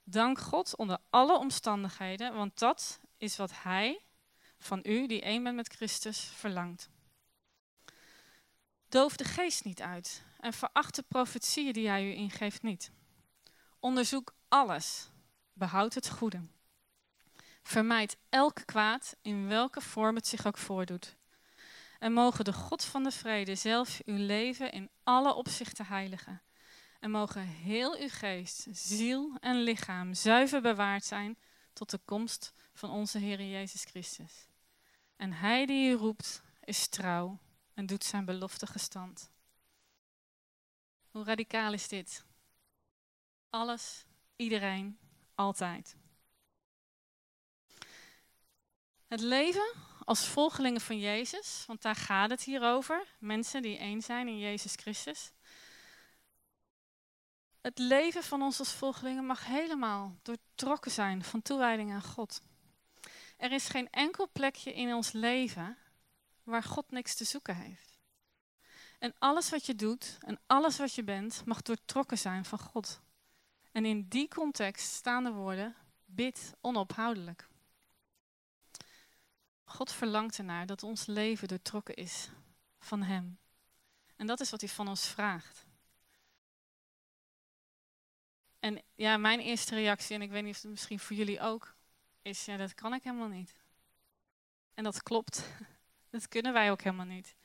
dank 0.03 0.39
God 0.39 0.75
onder 0.75 0.98
alle 1.10 1.38
omstandigheden, 1.38 2.34
want 2.34 2.60
dat 2.60 3.00
is 3.17 3.38
wat 3.38 3.51
Hij 3.63 4.01
van 4.57 4.79
u, 4.84 5.07
die 5.07 5.22
één 5.22 5.43
bent 5.43 5.55
met 5.55 5.74
Christus, 5.74 6.19
verlangt. 6.19 6.89
Doof 8.89 9.15
de 9.15 9.24
geest 9.24 9.63
niet 9.63 9.81
uit 9.81 10.24
en 10.39 10.53
veracht 10.53 10.96
de 10.96 11.03
profetieën 11.07 11.74
die 11.74 11.88
Hij 11.88 12.10
u 12.10 12.13
ingeeft 12.13 12.62
niet. 12.62 12.91
Onderzoek 13.79 14.34
alles, 14.48 15.10
behoud 15.53 15.93
het 15.93 16.10
goede. 16.10 16.41
Vermijd 17.67 18.17
elk 18.29 18.62
kwaad, 18.65 19.15
in 19.21 19.47
welke 19.47 19.81
vorm 19.81 20.15
het 20.15 20.27
zich 20.27 20.45
ook 20.45 20.57
voordoet. 20.57 21.15
En 22.00 22.13
mogen 22.13 22.45
de 22.45 22.53
God 22.53 22.83
van 22.83 23.03
de 23.03 23.12
vrede 23.12 23.55
zelf 23.55 24.01
uw 24.05 24.25
leven 24.25 24.71
in 24.71 24.89
alle 25.03 25.33
opzichten 25.33 25.86
heiligen. 25.86 26.41
En 27.00 27.12
mogen 27.12 27.41
heel 27.41 27.97
uw 27.97 28.09
geest, 28.09 28.67
ziel 28.71 29.38
en 29.39 29.62
lichaam 29.62 30.13
zuiver 30.13 30.62
bewaard 30.62 31.05
zijn 31.05 31.38
tot 31.74 31.89
de 31.89 32.00
komst 32.05 32.53
van 32.74 32.89
onze 32.89 33.17
Heer 33.17 33.41
Jezus 33.41 33.83
Christus. 33.83 34.47
En 35.15 35.33
Hij 35.33 35.65
die 35.65 35.89
u 35.89 35.93
roept, 35.93 36.41
is 36.63 36.88
trouw 36.88 37.39
en 37.74 37.86
doet 37.86 38.03
zijn 38.03 38.25
belofte 38.25 38.67
gestand. 38.67 39.31
Hoe 41.12 41.24
radicaal 41.24 41.74
is 41.74 41.88
dit? 41.88 42.25
Alles, 43.50 44.05
iedereen, 44.36 45.00
altijd. 45.36 45.95
Het 49.07 49.21
leven 49.21 49.73
als 50.05 50.27
volgelingen 50.27 50.81
van 50.81 50.99
Jezus, 50.99 51.63
want 51.67 51.81
daar 51.81 51.95
gaat 51.95 52.29
het 52.29 52.43
hier 52.43 52.61
over, 52.61 53.07
mensen 53.19 53.61
die 53.61 53.77
één 53.77 54.01
zijn 54.01 54.27
in 54.27 54.39
Jezus 54.39 54.73
Christus. 54.75 55.31
Het 57.61 57.77
leven 57.77 58.23
van 58.23 58.41
ons 58.41 58.59
als 58.59 58.71
volgelingen 58.71 59.25
mag 59.25 59.45
helemaal 59.45 60.15
doortrokken 60.21 60.91
zijn 60.91 61.23
van 61.23 61.41
toewijding 61.41 61.91
aan 61.91 62.03
God. 62.03 62.41
Er 63.37 63.51
is 63.51 63.67
geen 63.67 63.89
enkel 63.89 64.29
plekje 64.31 64.73
in 64.73 64.93
ons 64.93 65.11
leven 65.11 65.77
waar 66.43 66.63
God 66.63 66.91
niks 66.91 67.15
te 67.15 67.23
zoeken 67.23 67.55
heeft. 67.55 67.99
En 68.99 69.15
alles 69.19 69.49
wat 69.49 69.65
je 69.65 69.75
doet 69.75 70.17
en 70.19 70.39
alles 70.47 70.77
wat 70.77 70.93
je 70.93 71.03
bent 71.03 71.41
mag 71.45 71.61
doortrokken 71.61 72.17
zijn 72.17 72.45
van 72.45 72.59
God. 72.59 73.01
En 73.71 73.85
in 73.85 74.05
die 74.07 74.27
context 74.27 74.91
staan 74.91 75.23
de 75.23 75.31
woorden: 75.31 75.75
bid 76.05 76.53
onophoudelijk. 76.61 77.47
God 79.69 79.91
verlangt 79.91 80.38
ernaar 80.38 80.65
dat 80.65 80.83
ons 80.83 81.05
leven 81.05 81.47
doortrokken 81.47 81.95
is 81.95 82.29
van 82.79 83.03
Hem. 83.03 83.39
En 84.15 84.27
dat 84.27 84.39
is 84.39 84.50
wat 84.50 84.62
Hij 84.62 84.69
van 84.69 84.88
ons 84.88 85.07
vraagt. 85.07 85.65
En 88.59 88.81
ja, 88.95 89.17
mijn 89.17 89.39
eerste 89.39 89.75
reactie, 89.75 90.15
en 90.15 90.21
ik 90.21 90.29
weet 90.29 90.43
niet 90.43 90.55
of 90.55 90.62
het 90.62 90.71
misschien 90.71 91.00
voor 91.00 91.15
jullie 91.15 91.39
ook, 91.39 91.75
is 92.21 92.45
ja, 92.45 92.57
dat 92.57 92.74
kan 92.74 92.93
ik 92.93 93.03
helemaal 93.03 93.27
niet. 93.27 93.55
En 94.74 94.83
dat 94.83 95.03
klopt. 95.03 95.43
Dat 96.09 96.27
kunnen 96.27 96.53
wij 96.53 96.71
ook 96.71 96.81
helemaal 96.81 97.05
niet. 97.05 97.36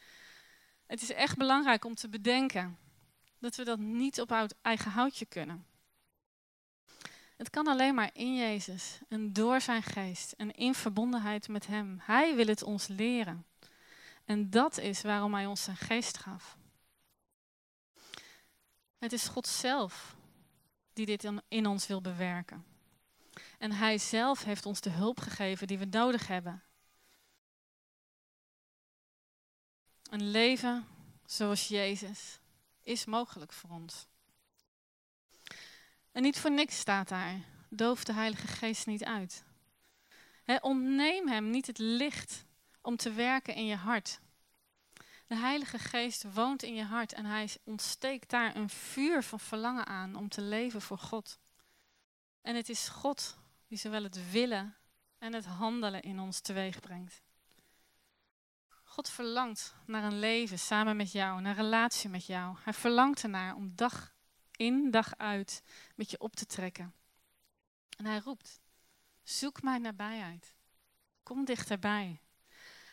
Het 0.87 1.03
is 1.03 1.13
echt 1.13 1.37
belangrijk 1.37 1.85
om 1.85 1.95
te 1.95 2.09
bedenken 2.09 2.79
dat 3.39 3.57
we 3.57 3.65
dat 3.65 3.79
niet 3.79 4.21
op 4.21 4.55
eigen 4.63 4.91
houtje 4.91 5.27
kunnen. 5.27 5.67
Het 7.43 7.51
kan 7.51 7.67
alleen 7.67 7.95
maar 7.95 8.11
in 8.13 8.37
Jezus 8.37 8.99
en 9.09 9.33
door 9.33 9.61
zijn 9.61 9.83
geest 9.83 10.33
en 10.33 10.55
in 10.55 10.75
verbondenheid 10.75 11.49
met 11.49 11.67
Hem. 11.67 11.99
Hij 12.03 12.37
wil 12.37 12.47
het 12.47 12.63
ons 12.63 12.87
leren. 12.87 13.47
En 14.25 14.51
dat 14.51 14.79
is 14.79 15.03
waarom 15.03 15.35
Hij 15.35 15.47
ons 15.47 15.63
zijn 15.63 15.77
geest 15.77 16.19
gaf. 16.19 16.57
Het 18.99 19.13
is 19.13 19.27
God 19.27 19.47
zelf 19.47 20.17
die 20.93 21.07
dit 21.07 21.33
in 21.49 21.67
ons 21.67 21.87
wil 21.87 22.01
bewerken. 22.01 22.65
En 23.59 23.73
Hij 23.73 23.99
zelf 23.99 24.45
heeft 24.45 24.67
ons 24.67 24.81
de 24.81 24.91
hulp 24.91 25.21
gegeven 25.21 25.67
die 25.67 25.79
we 25.79 25.85
nodig 25.85 26.27
hebben. 26.27 26.63
Een 30.11 30.31
leven 30.31 30.87
zoals 31.27 31.69
Jezus 31.69 32.41
is 32.83 33.05
mogelijk 33.05 33.53
voor 33.53 33.71
ons. 33.71 34.07
En 36.13 36.23
niet 36.23 36.39
voor 36.39 36.51
niks 36.51 36.79
staat 36.79 37.09
daar, 37.09 37.41
doof 37.69 38.05
de 38.05 38.13
Heilige 38.13 38.47
Geest 38.47 38.87
niet 38.87 39.05
uit. 39.05 39.45
Ontneem 40.61 41.29
hem 41.29 41.51
niet 41.51 41.67
het 41.67 41.79
licht 41.79 42.45
om 42.81 42.97
te 42.97 43.13
werken 43.13 43.55
in 43.55 43.67
je 43.67 43.77
hart. 43.77 44.21
De 45.27 45.37
Heilige 45.37 45.79
Geest 45.79 46.33
woont 46.35 46.63
in 46.63 46.75
je 46.75 46.85
hart 46.85 47.13
en 47.13 47.25
hij 47.25 47.49
ontsteekt 47.65 48.31
daar 48.31 48.57
een 48.57 48.69
vuur 48.69 49.23
van 49.23 49.41
verlangen 49.41 49.87
aan 49.87 50.17
om 50.17 50.29
te 50.29 50.43
leven 50.43 50.83
voor 50.83 50.99
God. 50.99 51.39
En 52.43 52.57
het 52.57 52.69
is 52.69 52.89
God 52.89 53.39
die 53.67 53.79
zowel 53.79 54.03
het 54.03 54.31
willen 54.31 54.77
en 55.19 55.33
het 55.33 55.47
handelen 55.47 56.03
in 56.03 56.21
ons 56.21 56.41
teweeg 56.41 56.81
brengt. 56.81 57.23
God 58.85 59.11
verlangt 59.11 59.75
naar 59.87 60.05
een 60.05 60.19
leven 60.19 60.59
samen 60.59 60.97
met 60.97 61.13
jou, 61.13 61.41
naar 61.41 61.57
een 61.57 61.63
relatie 61.63 62.11
met 62.11 62.27
jou. 62.27 62.57
Hij 62.63 62.73
verlangt 62.73 63.23
ernaar 63.23 63.55
om 63.55 63.73
dag 63.75 64.15
in, 64.57 64.91
dag 64.91 65.17
uit 65.17 65.63
met 65.95 66.11
je 66.11 66.21
op 66.21 66.37
te 66.37 66.47
trekken. 66.47 66.95
En 67.97 68.07
hij 68.07 68.19
roept, 68.19 68.61
zoek 69.23 69.63
mijn 69.63 69.83
nabijheid. 69.83 70.55
Kom 71.23 71.45
dichterbij. 71.45 72.21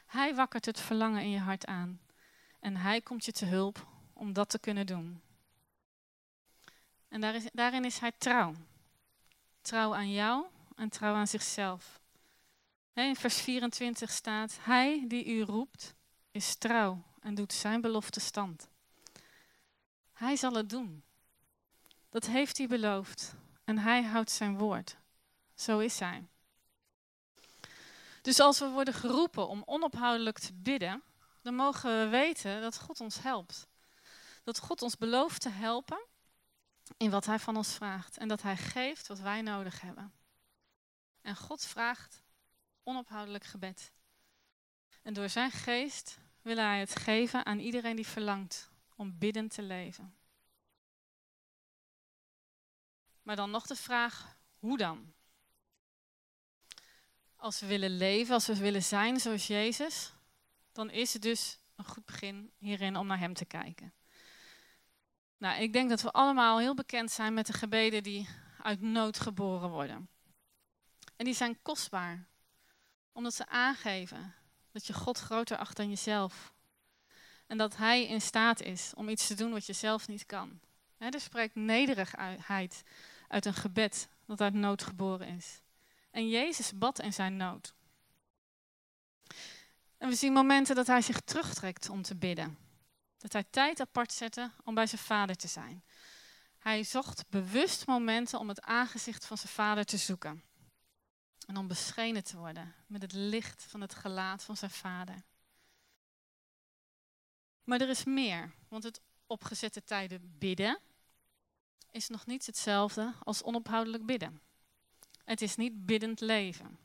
Hij 0.06 0.36
wakkert 0.36 0.66
het 0.66 0.80
verlangen 0.80 1.22
in 1.22 1.30
je 1.30 1.40
hart 1.40 1.66
aan. 1.66 2.02
En 2.60 2.76
hij 2.76 3.02
komt 3.02 3.26
je 3.26 3.32
te 3.32 3.46
hulp 3.46 3.88
om 4.14 4.34
dat 4.34 4.50
te 4.50 4.60
kunnen 4.60 4.86
doen. 4.86 5.22
En 7.08 7.22
daar 7.22 7.36
is, 7.36 7.50
daarin 7.54 7.86
is 7.86 8.00
hij 8.00 8.12
trouw. 8.18 8.54
Trouw 9.62 9.96
aan 9.96 10.12
jou 10.12 10.46
en 10.76 10.90
trouw 10.90 11.14
aan 11.14 11.28
zichzelf. 11.28 12.00
In 12.94 13.16
vers 13.16 13.42
24 13.42 14.12
staat, 14.12 14.58
hij 14.62 15.06
die 15.08 15.26
u 15.26 15.42
roept 15.42 15.96
is 16.32 16.56
trouw 16.56 17.04
en 17.20 17.36
doet 17.36 17.54
zijn 17.54 17.82
belofte 17.82 18.20
stand. 18.20 18.70
Hij 20.14 20.36
zal 20.36 20.54
het 20.54 20.70
doen. 20.70 21.04
Dat 22.10 22.26
heeft 22.26 22.58
hij 22.58 22.68
beloofd 22.68 23.34
en 23.64 23.78
hij 23.78 24.04
houdt 24.04 24.32
zijn 24.32 24.58
woord. 24.58 24.98
Zo 25.56 25.80
is 25.80 26.00
hij. 26.00 26.28
Dus 28.22 28.40
als 28.40 28.60
we 28.60 28.70
worden 28.70 28.94
geroepen 28.94 29.48
om 29.48 29.64
onophoudelijk 29.66 30.40
te 30.40 30.54
bidden, 30.54 31.04
dan 31.42 31.56
mogen 31.56 32.00
we 32.00 32.08
weten 32.08 32.62
dat 32.62 32.80
God 32.80 33.02
ons 33.02 33.22
helpt. 33.22 33.68
Dat 34.44 34.60
God 34.60 34.82
ons 34.82 34.98
belooft 34.98 35.42
te 35.42 35.50
helpen 35.50 36.06
in 36.98 37.10
wat 37.10 37.26
Hij 37.26 37.40
van 37.40 37.58
ons 37.58 37.74
vraagt 37.74 38.18
en 38.18 38.28
dat 38.28 38.42
Hij 38.42 38.58
geeft 38.58 39.08
wat 39.08 39.20
wij 39.20 39.42
nodig 39.42 39.82
hebben. 39.82 40.14
En 41.22 41.36
God 41.36 41.66
vraagt 41.66 42.24
onophoudelijk 42.84 43.44
gebed. 43.44 43.92
En 45.02 45.14
door 45.14 45.30
Zijn 45.30 45.52
geest 45.52 46.18
wil 46.42 46.58
Hij 46.58 46.80
het 46.80 46.96
geven 46.96 47.46
aan 47.46 47.60
iedereen 47.60 47.96
die 47.96 48.08
verlangt 48.08 48.70
om 48.96 49.18
biddend 49.18 49.54
te 49.54 49.62
leven. 49.62 50.19
Maar 53.30 53.38
dan 53.38 53.52
nog 53.52 53.68
de 53.68 53.76
vraag, 53.76 54.38
hoe 54.60 54.78
dan? 54.78 55.14
Als 57.36 57.60
we 57.60 57.66
willen 57.66 57.98
leven, 57.98 58.34
als 58.34 58.48
we 58.48 58.58
willen 58.58 58.84
zijn 58.84 59.20
zoals 59.20 59.48
Jezus, 59.48 60.14
dan 60.72 60.90
is 60.90 61.14
het 61.14 61.22
dus 61.22 61.60
een 61.76 61.86
goed 61.86 62.06
begin 62.06 62.52
hierin 62.58 62.96
om 62.96 63.08
naar 63.08 63.20
Hem 63.20 63.34
te 63.34 63.46
kijken. 63.46 63.94
Nou, 65.38 65.62
ik 65.62 65.74
denk 65.74 65.90
dat 65.90 66.02
we 66.02 66.12
allemaal 66.12 66.60
heel 66.60 66.74
bekend 66.74 67.12
zijn 67.12 67.34
met 67.34 67.46
de 67.46 67.54
gebeden 67.54 68.04
die 68.04 68.30
uit 68.62 68.82
nood 68.82 69.20
geboren 69.20 69.70
worden. 69.70 70.10
En 71.16 71.26
die 71.26 71.34
zijn 71.34 71.62
kostbaar, 71.62 72.28
omdat 73.12 73.34
ze 73.34 73.48
aangeven 73.48 74.36
dat 74.72 74.88
je 74.88 74.94
God 74.94 75.20
groter 75.20 75.58
acht 75.58 75.78
dan 75.78 75.90
jezelf. 75.90 76.54
En 77.48 77.58
dat 77.58 77.78
Hij 77.78 78.08
in 78.08 78.22
staat 78.22 78.62
is 78.62 78.94
om 78.96 79.10
iets 79.10 79.28
te 79.28 79.36
doen 79.36 79.52
wat 79.52 79.66
je 79.66 79.74
zelf 79.74 80.08
niet 80.08 80.26
kan. 80.26 80.60
er 80.98 81.20
spreekt 81.20 81.56
nederigheid 81.56 82.84
uit 83.30 83.46
een 83.46 83.54
gebed 83.54 84.10
dat 84.26 84.42
uit 84.42 84.54
nood 84.54 84.84
geboren 84.84 85.28
is. 85.28 85.62
En 86.12 86.30
Jezus 86.30 86.78
bad 86.78 87.00
in 87.00 87.14
zijn 87.14 87.38
nood. 87.38 87.74
En 89.98 90.10
we 90.10 90.16
zien 90.16 90.34
momenten 90.34 90.76
dat 90.76 90.88
hij 90.88 91.02
zich 91.02 91.20
terugtrekt 91.20 91.90
om 91.90 92.02
te 92.02 92.16
bidden. 92.16 92.58
Dat 93.18 93.34
hij 93.34 93.44
tijd 93.50 93.80
apart 93.80 94.12
zette 94.12 94.52
om 94.64 94.74
bij 94.74 94.88
zijn 94.88 95.02
vader 95.02 95.36
te 95.36 95.48
zijn. 95.48 95.84
Hij 96.58 96.84
zocht 96.84 97.30
bewust 97.30 97.88
momenten 97.88 98.40
om 98.40 98.48
het 98.48 98.62
aangezicht 98.62 99.26
van 99.26 99.38
zijn 99.38 99.54
vader 99.54 99.86
te 99.86 99.98
zoeken. 99.98 100.44
En 101.48 101.58
om 101.58 101.68
beschenen 101.68 102.24
te 102.24 102.38
worden 102.38 102.76
met 102.88 103.02
het 103.02 103.12
licht 103.14 103.64
van 103.64 103.82
het 103.82 103.96
gelaat 103.96 104.44
van 104.44 104.58
zijn 104.58 104.72
vader. 104.72 105.24
Maar 107.64 107.82
er 107.82 107.90
is 107.90 108.04
meer, 108.04 108.54
want 108.68 108.84
het 108.84 109.02
opgezette 109.28 109.84
tijden 109.84 110.38
bidden 110.38 110.80
is 111.92 112.10
nog 112.10 112.26
niet 112.26 112.46
hetzelfde 112.46 113.14
als 113.24 113.44
onophoudelijk 113.44 114.06
bidden. 114.06 114.42
Het 115.24 115.42
is 115.42 115.56
niet 115.56 115.86
biddend 115.86 116.20
leven. 116.20 116.78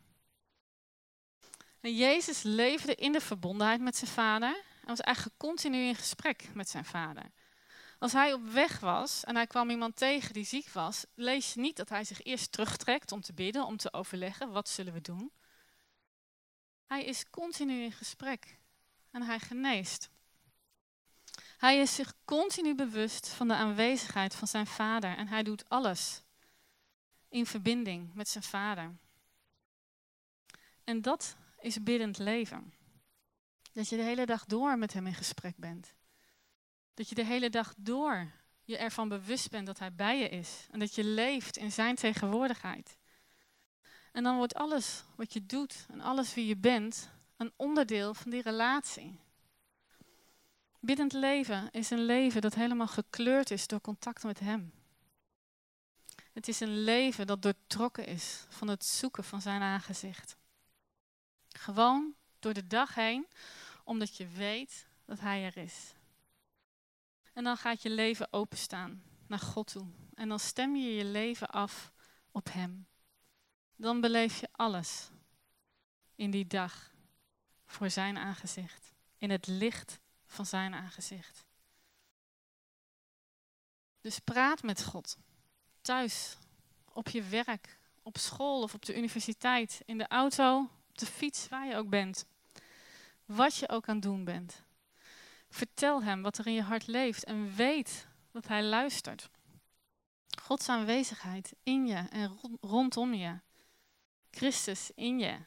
En 1.80 1.94
Jezus 1.96 2.42
leefde 2.42 2.94
in 2.94 3.12
de 3.12 3.20
verbondenheid 3.20 3.80
met 3.80 3.96
zijn 3.96 4.10
vader 4.10 4.62
en 4.80 4.86
was 4.86 5.00
eigenlijk 5.00 5.38
continu 5.38 5.78
in 5.78 5.94
gesprek 5.94 6.54
met 6.54 6.68
zijn 6.68 6.84
vader. 6.84 7.30
Als 7.98 8.12
hij 8.12 8.32
op 8.32 8.48
weg 8.48 8.80
was 8.80 9.24
en 9.24 9.36
hij 9.36 9.46
kwam 9.46 9.70
iemand 9.70 9.96
tegen 9.96 10.32
die 10.32 10.44
ziek 10.44 10.68
was, 10.68 11.04
lees 11.14 11.54
je 11.54 11.60
niet 11.60 11.76
dat 11.76 11.88
hij 11.88 12.04
zich 12.04 12.22
eerst 12.22 12.52
terugtrekt 12.52 13.12
om 13.12 13.20
te 13.20 13.32
bidden, 13.32 13.64
om 13.64 13.76
te 13.76 13.92
overleggen, 13.92 14.52
wat 14.52 14.68
zullen 14.68 14.92
we 14.92 15.00
doen? 15.00 15.32
Hij 16.86 17.04
is 17.04 17.30
continu 17.30 17.82
in 17.82 17.92
gesprek 17.92 18.58
en 19.10 19.22
hij 19.22 19.38
geneest. 19.38 20.10
Hij 21.64 21.78
is 21.78 21.94
zich 21.94 22.14
continu 22.24 22.74
bewust 22.74 23.28
van 23.28 23.48
de 23.48 23.54
aanwezigheid 23.54 24.34
van 24.34 24.48
zijn 24.48 24.66
vader 24.66 25.16
en 25.16 25.28
hij 25.28 25.42
doet 25.42 25.68
alles 25.68 26.22
in 27.28 27.46
verbinding 27.46 28.14
met 28.14 28.28
zijn 28.28 28.44
vader. 28.44 28.96
En 30.84 31.02
dat 31.02 31.36
is 31.58 31.82
biddend 31.82 32.18
leven. 32.18 32.72
Dat 33.72 33.88
je 33.88 33.96
de 33.96 34.02
hele 34.02 34.26
dag 34.26 34.44
door 34.44 34.78
met 34.78 34.92
hem 34.92 35.06
in 35.06 35.14
gesprek 35.14 35.56
bent. 35.56 35.94
Dat 36.94 37.08
je 37.08 37.14
de 37.14 37.24
hele 37.24 37.50
dag 37.50 37.74
door 37.76 38.32
je 38.64 38.76
ervan 38.76 39.08
bewust 39.08 39.50
bent 39.50 39.66
dat 39.66 39.78
hij 39.78 39.94
bij 39.94 40.18
je 40.18 40.28
is. 40.28 40.66
En 40.70 40.78
dat 40.78 40.94
je 40.94 41.04
leeft 41.04 41.56
in 41.56 41.72
zijn 41.72 41.94
tegenwoordigheid. 41.94 42.98
En 44.12 44.22
dan 44.22 44.36
wordt 44.36 44.54
alles 44.54 45.04
wat 45.16 45.32
je 45.32 45.46
doet 45.46 45.86
en 45.88 46.00
alles 46.00 46.34
wie 46.34 46.46
je 46.46 46.56
bent 46.56 47.10
een 47.36 47.52
onderdeel 47.56 48.14
van 48.14 48.30
die 48.30 48.42
relatie. 48.42 49.23
Biddend 50.84 51.12
leven 51.12 51.70
is 51.70 51.90
een 51.90 52.04
leven 52.04 52.40
dat 52.40 52.54
helemaal 52.54 52.86
gekleurd 52.86 53.50
is 53.50 53.66
door 53.66 53.80
contact 53.80 54.22
met 54.22 54.40
Hem. 54.40 54.72
Het 56.32 56.48
is 56.48 56.60
een 56.60 56.84
leven 56.84 57.26
dat 57.26 57.42
doortrokken 57.42 58.06
is 58.06 58.44
van 58.48 58.68
het 58.68 58.84
zoeken 58.84 59.24
van 59.24 59.40
Zijn 59.40 59.62
aangezicht. 59.62 60.36
Gewoon 61.48 62.14
door 62.38 62.52
de 62.52 62.66
dag 62.66 62.94
heen, 62.94 63.26
omdat 63.84 64.16
je 64.16 64.26
weet 64.26 64.86
dat 65.04 65.20
Hij 65.20 65.44
er 65.44 65.56
is. 65.56 65.94
En 67.32 67.44
dan 67.44 67.56
gaat 67.56 67.82
je 67.82 67.90
leven 67.90 68.32
openstaan 68.32 69.02
naar 69.26 69.38
God 69.38 69.66
toe. 69.66 69.86
En 70.14 70.28
dan 70.28 70.38
stem 70.38 70.76
je 70.76 70.94
je 70.94 71.04
leven 71.04 71.48
af 71.48 71.92
op 72.30 72.52
Hem. 72.52 72.86
Dan 73.76 74.00
beleef 74.00 74.40
je 74.40 74.48
alles 74.52 75.08
in 76.14 76.30
die 76.30 76.46
dag 76.46 76.92
voor 77.66 77.90
Zijn 77.90 78.16
aangezicht. 78.16 78.92
In 79.18 79.30
het 79.30 79.46
licht 79.46 80.02
van 80.34 80.46
Zijn 80.46 80.74
aangezicht. 80.74 81.44
Dus 84.00 84.18
praat 84.18 84.62
met 84.62 84.84
God. 84.84 85.16
Thuis, 85.80 86.36
op 86.92 87.08
je 87.08 87.22
werk, 87.22 87.78
op 88.02 88.18
school 88.18 88.62
of 88.62 88.74
op 88.74 88.84
de 88.84 88.96
universiteit, 88.96 89.82
in 89.84 89.98
de 89.98 90.08
auto, 90.08 90.60
op 90.88 90.98
de 90.98 91.06
fiets, 91.06 91.48
waar 91.48 91.66
je 91.66 91.76
ook 91.76 91.88
bent. 91.88 92.26
Wat 93.24 93.56
je 93.56 93.68
ook 93.68 93.88
aan 93.88 93.94
het 93.94 94.04
doen 94.04 94.24
bent. 94.24 94.62
Vertel 95.48 96.02
hem 96.02 96.22
wat 96.22 96.38
er 96.38 96.46
in 96.46 96.52
je 96.52 96.62
hart 96.62 96.86
leeft 96.86 97.24
en 97.24 97.54
weet 97.54 98.06
dat 98.30 98.46
hij 98.46 98.62
luistert. 98.62 99.30
Gods 100.42 100.68
aanwezigheid 100.68 101.52
in 101.62 101.86
je 101.86 102.06
en 102.10 102.38
rondom 102.60 103.14
je. 103.14 103.40
Christus 104.30 104.90
in 104.94 105.18
je. 105.18 105.38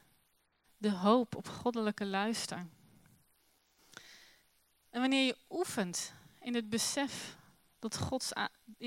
De 0.77 0.91
hoop 0.91 1.35
op 1.35 1.47
goddelijke 1.47 2.05
luister. 2.05 2.67
En 4.97 5.03
wanneer 5.03 5.25
je 5.25 5.37
oefent 5.49 6.13
in 6.39 6.55
het 6.55 6.69
besef 6.69 7.35
dat, 7.79 7.99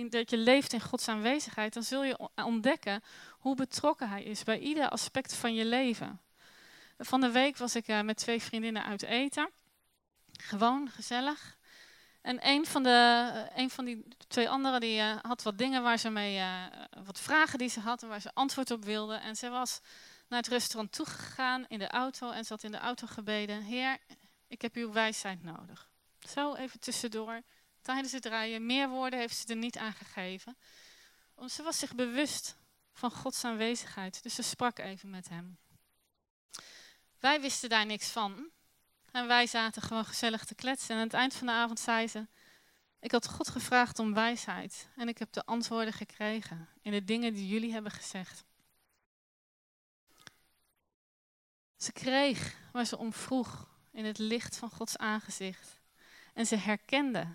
dat 0.08 0.30
je 0.30 0.36
leeft 0.36 0.72
in 0.72 0.80
Gods 0.80 1.08
aanwezigheid, 1.08 1.74
dan 1.74 1.82
zul 1.82 2.04
je 2.04 2.18
ontdekken 2.34 3.02
hoe 3.30 3.54
betrokken 3.54 4.08
Hij 4.08 4.22
is 4.22 4.42
bij 4.42 4.58
ieder 4.58 4.88
aspect 4.88 5.34
van 5.34 5.54
je 5.54 5.64
leven. 5.64 6.20
Van 6.98 7.20
de 7.20 7.30
week 7.30 7.56
was 7.56 7.74
ik 7.74 7.88
eh, 7.88 8.00
met 8.00 8.16
twee 8.16 8.42
vriendinnen 8.42 8.84
uit 8.84 9.02
eten. 9.02 9.50
Gewoon 10.32 10.90
gezellig. 10.90 11.56
En 12.22 12.46
een 12.48 12.66
van, 12.66 12.82
de, 12.82 13.30
een 13.54 13.70
van 13.70 13.84
die 13.84 14.08
twee 14.28 14.48
anderen 14.48 14.80
die, 14.80 15.00
uh, 15.00 15.16
had 15.22 15.42
wat 15.42 15.58
dingen 15.58 15.82
waar 15.82 15.98
ze 15.98 16.10
mee, 16.10 16.42
wat 17.04 17.20
vragen 17.20 17.58
die 17.58 17.68
ze 17.68 17.80
had 17.80 18.02
en 18.02 18.08
waar 18.08 18.20
ze 18.20 18.34
antwoord 18.34 18.70
op 18.70 18.84
wilde. 18.84 19.14
En 19.14 19.36
ze 19.36 19.48
was 19.48 19.80
naar 20.28 20.38
het 20.38 20.48
restaurant 20.48 20.92
toegegaan 20.92 21.64
in 21.68 21.78
de 21.78 21.88
auto 21.88 22.30
en 22.30 22.44
had 22.48 22.62
in 22.62 22.70
de 22.70 22.78
auto 22.78 23.06
gebeden: 23.06 23.62
Heer, 23.62 23.98
ik 24.46 24.62
heb 24.62 24.74
uw 24.74 24.92
wijsheid 24.92 25.42
nodig. 25.42 25.89
Zo 26.28 26.54
even 26.54 26.80
tussendoor, 26.80 27.42
tijdens 27.82 28.12
het 28.12 28.24
rijden. 28.24 28.66
Meer 28.66 28.88
woorden 28.88 29.18
heeft 29.18 29.36
ze 29.36 29.46
er 29.46 29.56
niet 29.56 29.78
aan 29.78 29.92
gegeven. 29.92 30.56
Ze 31.48 31.62
was 31.62 31.78
zich 31.78 31.94
bewust 31.94 32.56
van 32.92 33.10
Gods 33.10 33.44
aanwezigheid. 33.44 34.22
Dus 34.22 34.34
ze 34.34 34.42
sprak 34.42 34.78
even 34.78 35.10
met 35.10 35.28
hem. 35.28 35.58
Wij 37.18 37.40
wisten 37.40 37.68
daar 37.68 37.86
niks 37.86 38.08
van. 38.08 38.50
En 39.10 39.26
wij 39.26 39.46
zaten 39.46 39.82
gewoon 39.82 40.04
gezellig 40.04 40.44
te 40.44 40.54
kletsen. 40.54 40.90
En 40.90 40.96
aan 40.96 41.06
het 41.06 41.14
eind 41.14 41.34
van 41.34 41.46
de 41.46 41.52
avond 41.52 41.80
zei 41.80 42.08
ze: 42.08 42.26
Ik 43.00 43.10
had 43.10 43.28
God 43.28 43.48
gevraagd 43.48 43.98
om 43.98 44.14
wijsheid. 44.14 44.88
En 44.96 45.08
ik 45.08 45.18
heb 45.18 45.32
de 45.32 45.44
antwoorden 45.44 45.92
gekregen 45.92 46.68
in 46.82 46.92
de 46.92 47.04
dingen 47.04 47.34
die 47.34 47.48
jullie 47.48 47.72
hebben 47.72 47.92
gezegd. 47.92 48.44
Ze 51.76 51.92
kreeg 51.92 52.56
waar 52.72 52.84
ze 52.84 52.98
om 52.98 53.12
vroeg 53.12 53.68
in 53.92 54.04
het 54.04 54.18
licht 54.18 54.56
van 54.56 54.70
Gods 54.70 54.96
aangezicht. 54.96 55.79
En 56.34 56.46
ze 56.46 56.56
herkende 56.56 57.26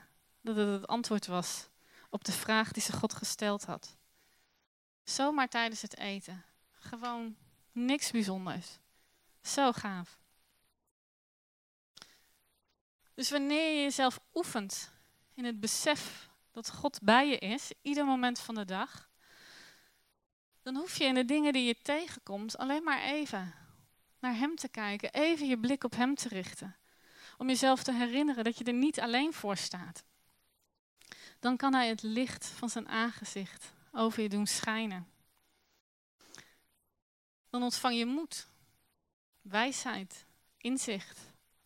dat 0.41 0.55
het 0.55 0.67
het 0.67 0.88
antwoord 0.88 1.25
was 1.25 1.67
op 2.10 2.23
de 2.23 2.31
vraag 2.31 2.71
die 2.71 2.84
ze 2.84 2.91
God 2.91 3.13
gesteld 3.13 3.65
had. 3.65 3.97
Zomaar 5.03 5.47
tijdens 5.47 5.81
het 5.81 5.97
eten. 5.97 6.45
Gewoon 6.71 7.36
niks 7.71 8.12
bijzonders. 8.12 8.79
Zo 9.41 9.71
gaaf. 9.71 10.19
Dus 13.13 13.29
wanneer 13.29 13.75
je 13.75 13.81
jezelf 13.81 14.19
oefent 14.34 14.91
in 15.34 15.45
het 15.45 15.60
besef 15.60 16.29
dat 16.51 16.71
God 16.71 17.01
bij 17.01 17.29
je 17.29 17.38
is, 17.38 17.71
ieder 17.81 18.05
moment 18.05 18.39
van 18.39 18.55
de 18.55 18.65
dag, 18.65 19.10
dan 20.62 20.75
hoef 20.75 20.97
je 20.97 21.03
in 21.05 21.13
de 21.13 21.25
dingen 21.25 21.53
die 21.53 21.65
je 21.65 21.81
tegenkomt 21.81 22.58
alleen 22.58 22.84
maar 22.84 23.01
even 23.01 23.53
naar 24.19 24.36
Hem 24.36 24.55
te 24.55 24.69
kijken, 24.69 25.13
even 25.13 25.47
je 25.47 25.60
blik 25.60 25.84
op 25.84 25.95
Hem 25.95 26.15
te 26.15 26.27
richten. 26.27 26.75
Om 27.38 27.48
jezelf 27.48 27.84
te 27.84 27.93
herinneren 27.93 28.43
dat 28.43 28.58
je 28.58 28.63
er 28.63 28.74
niet 28.74 29.00
alleen 29.00 29.34
voor 29.34 29.58
staat. 29.58 30.04
Dan 31.39 31.58
kan 31.58 31.74
Hij 31.74 31.88
het 31.88 32.02
licht 32.02 32.45
van 32.45 32.69
zijn 32.69 32.88
aangezicht 32.88 33.74
over 33.91 34.24
je 34.24 34.30
doen 34.30 34.48
schijnen. 34.48 35.08
Dan 37.50 37.63
ontvang 37.63 37.98
je 37.98 38.06
moed, 38.06 38.48
wijsheid, 39.41 40.26
inzicht, 40.58 41.19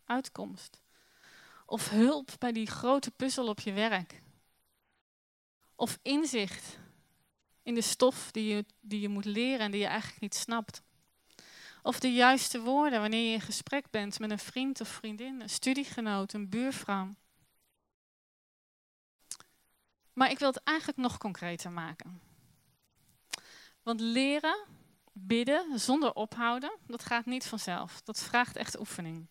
uitkomst. 0.06 0.82
Of 1.66 1.90
hulp 1.90 2.32
bij 2.40 2.52
die 2.52 2.68
grote 2.68 3.12
puzzel 3.12 3.48
op 3.48 3.60
je 3.60 3.72
werk. 3.72 4.22
Of 5.76 6.00
inzicht 6.02 6.78
in 7.64 7.74
de 7.74 7.82
stof 7.82 8.32
die 8.32 8.56
je, 8.56 8.66
die 8.80 9.00
je 9.00 9.10
moet 9.10 9.26
leren 9.26 9.60
en 9.60 9.72
die 9.72 9.80
je 9.80 9.88
eigenlijk 9.88 10.22
niet 10.22 10.36
snapt. 10.36 10.82
Of 11.82 12.00
de 12.00 12.14
juiste 12.14 12.62
woorden 12.62 13.02
wanneer 13.02 13.28
je 13.28 13.34
in 13.34 13.42
gesprek 13.42 13.90
bent 13.90 14.20
met 14.20 14.32
een 14.32 14.40
vriend 14.40 14.82
of 14.82 14.88
vriendin, 14.88 15.42
een 15.42 15.50
studiegenoot, 15.50 16.34
een 16.34 16.50
buurvrouw. 16.50 17.16
Maar 20.14 20.32
ik 20.32 20.40
wil 20.40 20.48
het 20.48 20.64
eigenlijk 20.64 20.98
nog 20.98 21.18
concreter 21.18 21.72
maken. 21.72 22.22
Want 23.84 24.00
leren, 24.00 24.66
bidden 25.14 25.80
zonder 25.80 26.14
ophouden, 26.14 26.78
dat 26.88 27.06
gaat 27.06 27.26
niet 27.26 27.46
vanzelf. 27.46 28.02
Dat 28.02 28.20
vraagt 28.20 28.56
echt 28.56 28.80
oefening. 28.80 29.28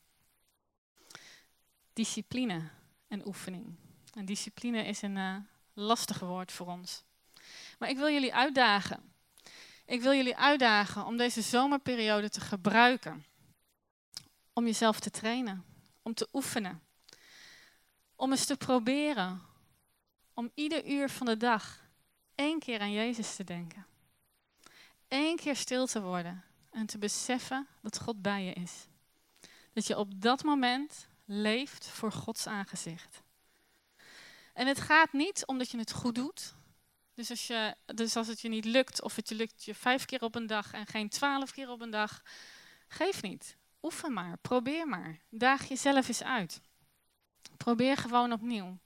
Discipline 1.92 2.68
en 3.08 3.26
oefening. 3.26 3.76
En 4.14 4.24
discipline 4.24 4.84
is 4.84 5.02
een 5.02 5.16
uh, 5.16 5.37
lastig 5.72 6.18
woord 6.18 6.52
voor 6.52 6.66
ons. 6.66 7.04
Maar 7.78 7.88
ik 7.88 7.96
wil 7.96 8.08
jullie 8.11 8.34
uitdagen 8.34 9.12
ik 9.88 10.01
wil 10.01 10.12
jullie 10.12 10.37
uitdagen 10.37 11.07
om 11.07 11.16
deze 11.16 11.42
zomerperiode 11.42 12.31
te 12.31 12.40
gebruiken. 12.40 13.24
Om 14.53 14.64
jezelf 14.64 15.01
te 15.01 15.11
trainen, 15.11 15.64
om 16.03 16.14
te 16.14 16.29
oefenen. 16.33 16.83
Om 18.16 18.31
eens 18.31 18.44
te 18.44 18.57
proberen 18.57 19.42
om 20.35 20.51
ieder 20.55 20.90
uur 20.90 21.11
van 21.11 21.27
de 21.27 21.37
dag 21.37 21.81
één 22.35 22.59
keer 22.59 22.81
aan 22.81 22.92
Jezus 22.92 23.37
te 23.37 23.44
denken. 23.44 23.87
Eén 25.09 25.37
keer 25.37 25.57
stil 25.57 25.87
te 25.87 26.03
worden 26.03 26.44
en 26.70 26.87
te 26.87 26.98
beseffen 26.98 27.66
dat 27.83 28.01
God 28.01 28.22
bij 28.22 28.44
je 28.44 28.53
is. 28.53 28.87
Dat 29.72 29.87
je 29.87 29.98
op 29.98 30.22
dat 30.22 30.42
moment 30.42 31.07
leeft 31.24 31.87
voor 31.87 32.12
Gods 32.12 32.46
aangezicht. 32.46 33.22
En 34.53 34.66
het 34.66 34.81
gaat 34.81 35.12
niet 35.12 35.46
omdat 35.46 35.70
je 35.70 35.79
het 35.79 35.92
goed 35.92 36.14
doet, 36.14 36.55
dus 37.18 37.31
als, 37.31 37.46
je, 37.46 37.74
dus 37.85 38.16
als 38.16 38.26
het 38.26 38.40
je 38.40 38.48
niet 38.48 38.64
lukt, 38.64 39.02
of 39.02 39.16
het 39.16 39.28
je 39.28 39.35
lukt 39.35 39.64
je 39.64 39.74
vijf 39.74 40.04
keer 40.04 40.22
op 40.22 40.35
een 40.35 40.46
dag 40.46 40.72
en 40.72 40.87
geen 40.87 41.09
twaalf 41.09 41.50
keer 41.50 41.68
op 41.70 41.81
een 41.81 41.90
dag, 41.90 42.22
geef 42.88 43.22
niet. 43.22 43.57
Oefen 43.83 44.12
maar, 44.12 44.37
probeer 44.37 44.88
maar. 44.88 45.18
Daag 45.31 45.68
jezelf 45.68 46.09
eens 46.09 46.22
uit. 46.22 46.61
Probeer 47.57 47.96
gewoon 47.96 48.33
opnieuw. 48.33 48.78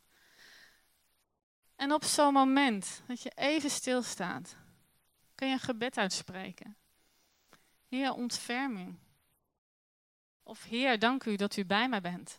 En 1.77 1.93
op 1.93 2.05
zo'n 2.05 2.33
moment 2.33 3.03
dat 3.07 3.23
je 3.23 3.33
even 3.35 3.71
stilstaat, 3.71 4.57
kun 5.35 5.47
je 5.47 5.53
een 5.53 5.61
gebed 5.61 5.99
uitspreken. 5.99 6.77
Heer, 7.89 8.13
ontferming. 8.13 8.99
Of 10.43 10.63
Heer, 10.63 10.99
dank 10.99 11.25
u 11.25 11.37
dat 11.37 11.57
u 11.57 11.65
bij 11.65 11.89
mij 11.89 12.01
bent. 12.01 12.39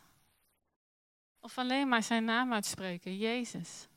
Of 1.40 1.58
alleen 1.58 1.88
maar 1.88 2.04
zijn 2.04 2.24
naam 2.24 2.54
uitspreken, 2.54 3.18
Jezus. 3.18 3.88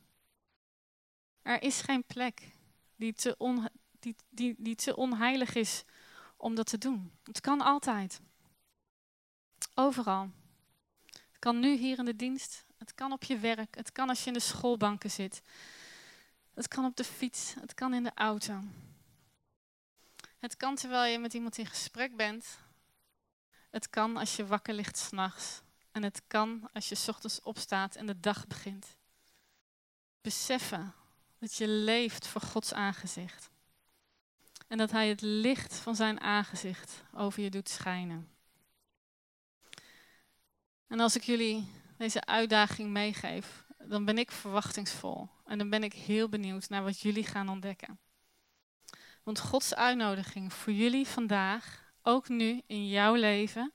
Er 1.47 1.61
is 1.61 1.81
geen 1.81 2.03
plek 2.03 2.51
die 2.95 3.13
te, 3.13 3.35
on, 3.37 3.69
die, 3.99 4.15
die, 4.57 4.95
onheilig 4.95 5.55
is 5.55 5.83
om 6.37 6.55
dat 6.55 6.67
te 6.67 6.77
doen. 6.77 7.11
Het 7.23 7.41
kan 7.41 7.61
altijd. 7.61 8.21
Overal. 9.73 10.31
Het 11.05 11.39
kan 11.39 11.59
nu 11.59 11.77
hier 11.77 11.97
in 11.97 12.05
de 12.05 12.15
dienst. 12.15 12.65
Het 12.77 12.95
kan 12.95 13.11
op 13.11 13.23
je 13.23 13.37
werk. 13.37 13.75
Het 13.75 13.91
kan 13.91 14.09
als 14.09 14.19
je 14.19 14.27
in 14.27 14.33
de 14.33 14.39
schoolbanken 14.39 15.11
zit. 15.11 15.41
Het 16.53 16.67
kan 16.67 16.85
op 16.85 16.95
de 16.95 17.03
fiets. 17.03 17.53
Het 17.59 17.73
kan 17.73 17.93
in 17.93 18.03
de 18.03 18.11
auto. 18.15 18.63
Het 20.37 20.57
kan 20.57 20.75
terwijl 20.75 21.11
je 21.11 21.19
met 21.19 21.33
iemand 21.33 21.57
in 21.57 21.65
gesprek 21.65 22.15
bent. 22.15 22.59
Het 23.69 23.89
kan 23.89 24.17
als 24.17 24.35
je 24.35 24.45
wakker 24.45 24.73
ligt 24.73 24.97
s'nachts. 24.97 25.61
En 25.91 26.03
het 26.03 26.21
kan 26.27 26.69
als 26.73 26.89
je 26.89 27.03
ochtends 27.07 27.41
opstaat 27.41 27.95
en 27.95 28.05
de 28.05 28.19
dag 28.19 28.47
begint. 28.47 28.95
Beseffen 30.21 30.93
dat 31.39 31.55
je 31.55 31.67
leeft 31.67 32.27
voor 32.27 32.41
Gods 32.41 32.73
aangezicht. 32.73 33.49
En 34.67 34.77
dat 34.77 34.91
Hij 34.91 35.07
het 35.07 35.21
licht 35.21 35.75
van 35.75 35.95
zijn 35.95 36.21
aangezicht 36.21 37.03
over 37.13 37.43
je 37.43 37.49
doet 37.49 37.69
schijnen. 37.69 38.29
En 40.87 40.99
als 40.99 41.15
ik 41.15 41.23
jullie 41.23 41.71
deze 41.97 42.25
uitdaging 42.25 42.89
meegeef, 42.89 43.65
dan 43.77 44.05
ben 44.05 44.17
ik 44.17 44.31
verwachtingsvol. 44.31 45.29
En 45.45 45.57
dan 45.57 45.69
ben 45.69 45.83
ik 45.83 45.93
heel 45.93 46.29
benieuwd 46.29 46.69
naar 46.69 46.83
wat 46.83 46.99
jullie 46.99 47.25
gaan 47.25 47.49
ontdekken. 47.49 47.99
Want 49.23 49.39
Gods 49.39 49.75
uitnodiging 49.75 50.53
voor 50.53 50.73
jullie 50.73 51.07
vandaag, 51.07 51.93
ook 52.01 52.27
nu 52.27 52.61
in 52.67 52.87
jouw 52.87 53.13
leven, 53.13 53.73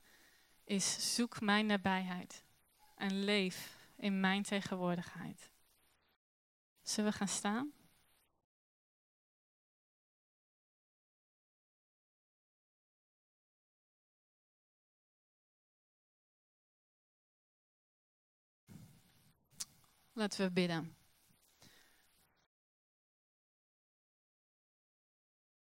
is 0.65 1.15
zoek 1.15 1.41
mijn 1.41 1.67
nabijheid 1.67 2.45
en 2.95 3.25
leef 3.25 3.77
in 3.97 4.21
mijn 4.21 4.43
tegenwoordigheid. 4.43 5.52
Zullen 6.83 7.11
we 7.11 7.17
gaan 7.17 7.29
staan? 7.29 7.73
Laten 20.15 20.45
we 20.45 20.51
bidden. 20.51 20.97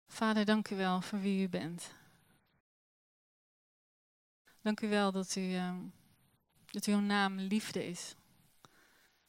Vader, 0.07 0.45
dank 0.45 0.69
u 0.69 0.75
wel 0.75 1.01
voor 1.01 1.19
wie 1.19 1.43
u 1.43 1.49
bent. 1.49 1.93
Dank 4.61 4.81
u 4.81 4.89
wel 4.89 5.11
dat, 5.11 5.35
u, 5.35 5.41
uh, 5.41 5.75
dat 6.65 6.85
uw 6.85 6.99
naam 6.99 7.39
liefde 7.39 7.87
is. 7.87 8.15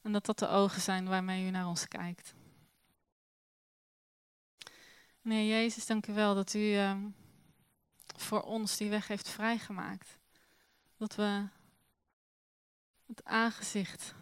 En 0.03 0.11
dat 0.11 0.25
dat 0.25 0.39
de 0.39 0.47
ogen 0.47 0.81
zijn 0.81 1.07
waarmee 1.07 1.47
u 1.47 1.49
naar 1.49 1.67
ons 1.67 1.87
kijkt. 1.87 2.33
Meneer 5.21 5.47
Jezus, 5.47 5.85
dank 5.85 6.07
u 6.07 6.13
wel 6.13 6.35
dat 6.35 6.53
u 6.53 6.59
uh, 6.59 6.95
voor 8.15 8.41
ons 8.41 8.77
die 8.77 8.89
weg 8.89 9.07
heeft 9.07 9.29
vrijgemaakt. 9.29 10.19
Dat 10.97 11.15
we 11.15 11.47
het 13.05 13.25
aangezicht 13.25 14.13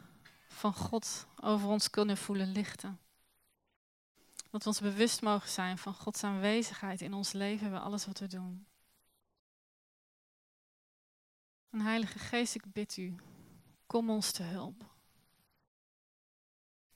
van 0.47 0.73
God 0.73 1.27
over 1.35 1.67
ons 1.67 1.89
kunnen 1.89 2.17
voelen 2.17 2.51
lichten. 2.51 2.99
Dat 4.49 4.63
we 4.63 4.69
ons 4.69 4.79
bewust 4.79 5.21
mogen 5.21 5.49
zijn 5.49 5.77
van 5.77 5.93
Gods 5.93 6.23
aanwezigheid 6.23 7.01
in 7.01 7.13
ons 7.13 7.31
leven 7.31 7.69
bij 7.69 7.79
alles 7.79 8.05
wat 8.05 8.19
we 8.19 8.27
doen. 8.27 8.67
En 11.69 11.81
Heilige 11.81 12.19
Geest, 12.19 12.55
ik 12.55 12.71
bid 12.71 12.97
u, 12.97 13.15
kom 13.87 14.09
ons 14.09 14.31
te 14.31 14.43
hulp. 14.43 14.90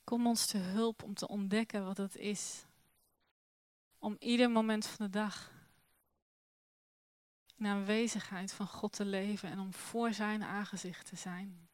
Kom 0.05 0.27
ons 0.27 0.45
te 0.45 0.57
hulp 0.57 1.03
om 1.03 1.13
te 1.13 1.27
ontdekken 1.27 1.85
wat 1.85 1.97
het 1.97 2.15
is. 2.15 2.65
Om 3.99 4.15
ieder 4.19 4.51
moment 4.51 4.85
van 4.85 5.05
de 5.05 5.11
dag 5.11 5.51
in 7.55 7.65
aanwezigheid 7.65 8.53
van 8.53 8.67
God 8.67 8.93
te 8.93 9.05
leven 9.05 9.49
en 9.49 9.59
om 9.59 9.73
voor 9.73 10.13
zijn 10.13 10.43
aangezicht 10.43 11.05
te 11.05 11.15
zijn. 11.15 11.69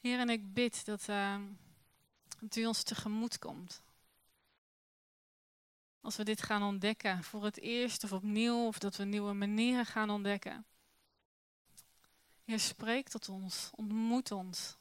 Heer, 0.00 0.18
en 0.18 0.30
ik 0.30 0.54
bid 0.54 0.84
dat, 0.84 1.08
uh, 1.08 1.40
dat 2.40 2.56
u 2.56 2.66
ons 2.66 2.82
tegemoet 2.82 3.38
komt. 3.38 3.82
Als 6.00 6.16
we 6.16 6.24
dit 6.24 6.42
gaan 6.42 6.62
ontdekken 6.62 7.22
voor 7.22 7.44
het 7.44 7.58
eerst 7.58 8.04
of 8.04 8.12
opnieuw, 8.12 8.66
of 8.66 8.78
dat 8.78 8.96
we 8.96 9.04
nieuwe 9.04 9.32
manieren 9.32 9.86
gaan 9.86 10.10
ontdekken. 10.10 10.64
Heer, 12.50 12.58
spreek 12.58 13.08
tot 13.08 13.28
ons, 13.28 13.70
ontmoet 13.74 14.30
ons. 14.30 14.76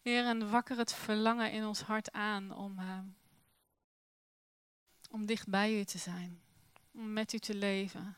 Heer, 0.00 0.24
en 0.24 0.50
wakker 0.50 0.78
het 0.78 0.92
verlangen 0.92 1.52
in 1.52 1.66
ons 1.66 1.80
hart 1.80 2.12
aan 2.12 2.54
om, 2.54 2.78
uh, 2.78 2.98
om 5.10 5.26
dicht 5.26 5.48
bij 5.48 5.80
u 5.80 5.84
te 5.84 5.98
zijn, 5.98 6.42
om 6.92 7.12
met 7.12 7.32
u 7.32 7.38
te 7.38 7.54
leven 7.54 8.16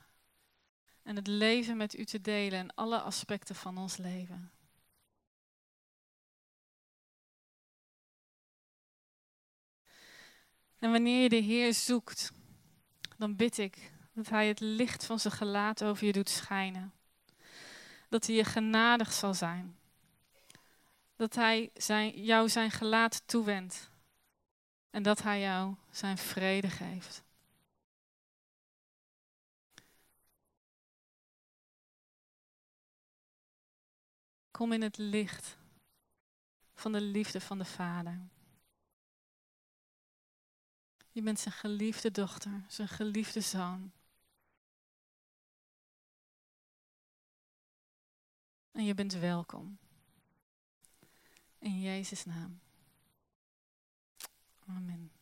en 1.03 1.17
het 1.17 1.27
leven 1.27 1.77
met 1.77 1.99
u 1.99 2.05
te 2.05 2.21
delen 2.21 2.59
in 2.59 2.75
alle 2.75 3.01
aspecten 3.01 3.55
van 3.55 3.79
ons 3.79 3.97
leven. 3.97 4.53
En 10.79 10.91
wanneer 10.91 11.23
je 11.23 11.29
de 11.29 11.37
Heer 11.37 11.75
zoekt, 11.75 12.33
dan 13.17 13.37
bid 13.37 13.59
ik 13.59 13.93
dat 14.13 14.29
Hij 14.29 14.49
het 14.49 14.61
licht 14.61 15.05
van 15.05 15.21
zijn 15.21 15.35
gelaat 15.35 15.85
over 15.85 16.07
je 16.07 16.13
doet 16.13 16.29
schijnen. 16.29 16.93
Dat 18.09 18.27
Hij 18.27 18.37
je 18.37 18.45
genadig 18.45 19.13
zal 19.13 19.35
zijn. 19.35 19.79
Dat 21.17 21.35
Hij 21.35 21.71
zijn, 21.75 22.23
jou 22.23 22.49
zijn 22.49 22.71
gelaat 22.71 23.23
toewendt. 23.27 23.91
En 24.91 25.03
dat 25.03 25.23
Hij 25.23 25.41
jou 25.41 25.75
zijn 25.91 26.19
vrede 26.19 26.71
geeft. 26.71 27.23
Kom 34.51 34.73
in 34.73 34.83
het 34.83 34.97
licht 34.97 35.57
van 36.75 36.93
de 36.93 37.01
liefde 37.01 37.41
van 37.41 37.59
de 37.59 37.65
Vader. 37.65 38.21
Je 41.15 41.23
bent 41.23 41.41
zijn 41.41 41.55
geliefde 41.55 42.11
dochter, 42.11 42.65
zijn 42.69 42.89
geliefde 42.89 43.41
zoon. 43.41 43.93
En 48.73 48.85
je 48.85 48.95
bent 48.95 49.13
welkom. 49.13 49.79
In 51.59 51.81
Jezus' 51.81 52.25
naam. 52.25 52.61
Amen. 54.67 55.14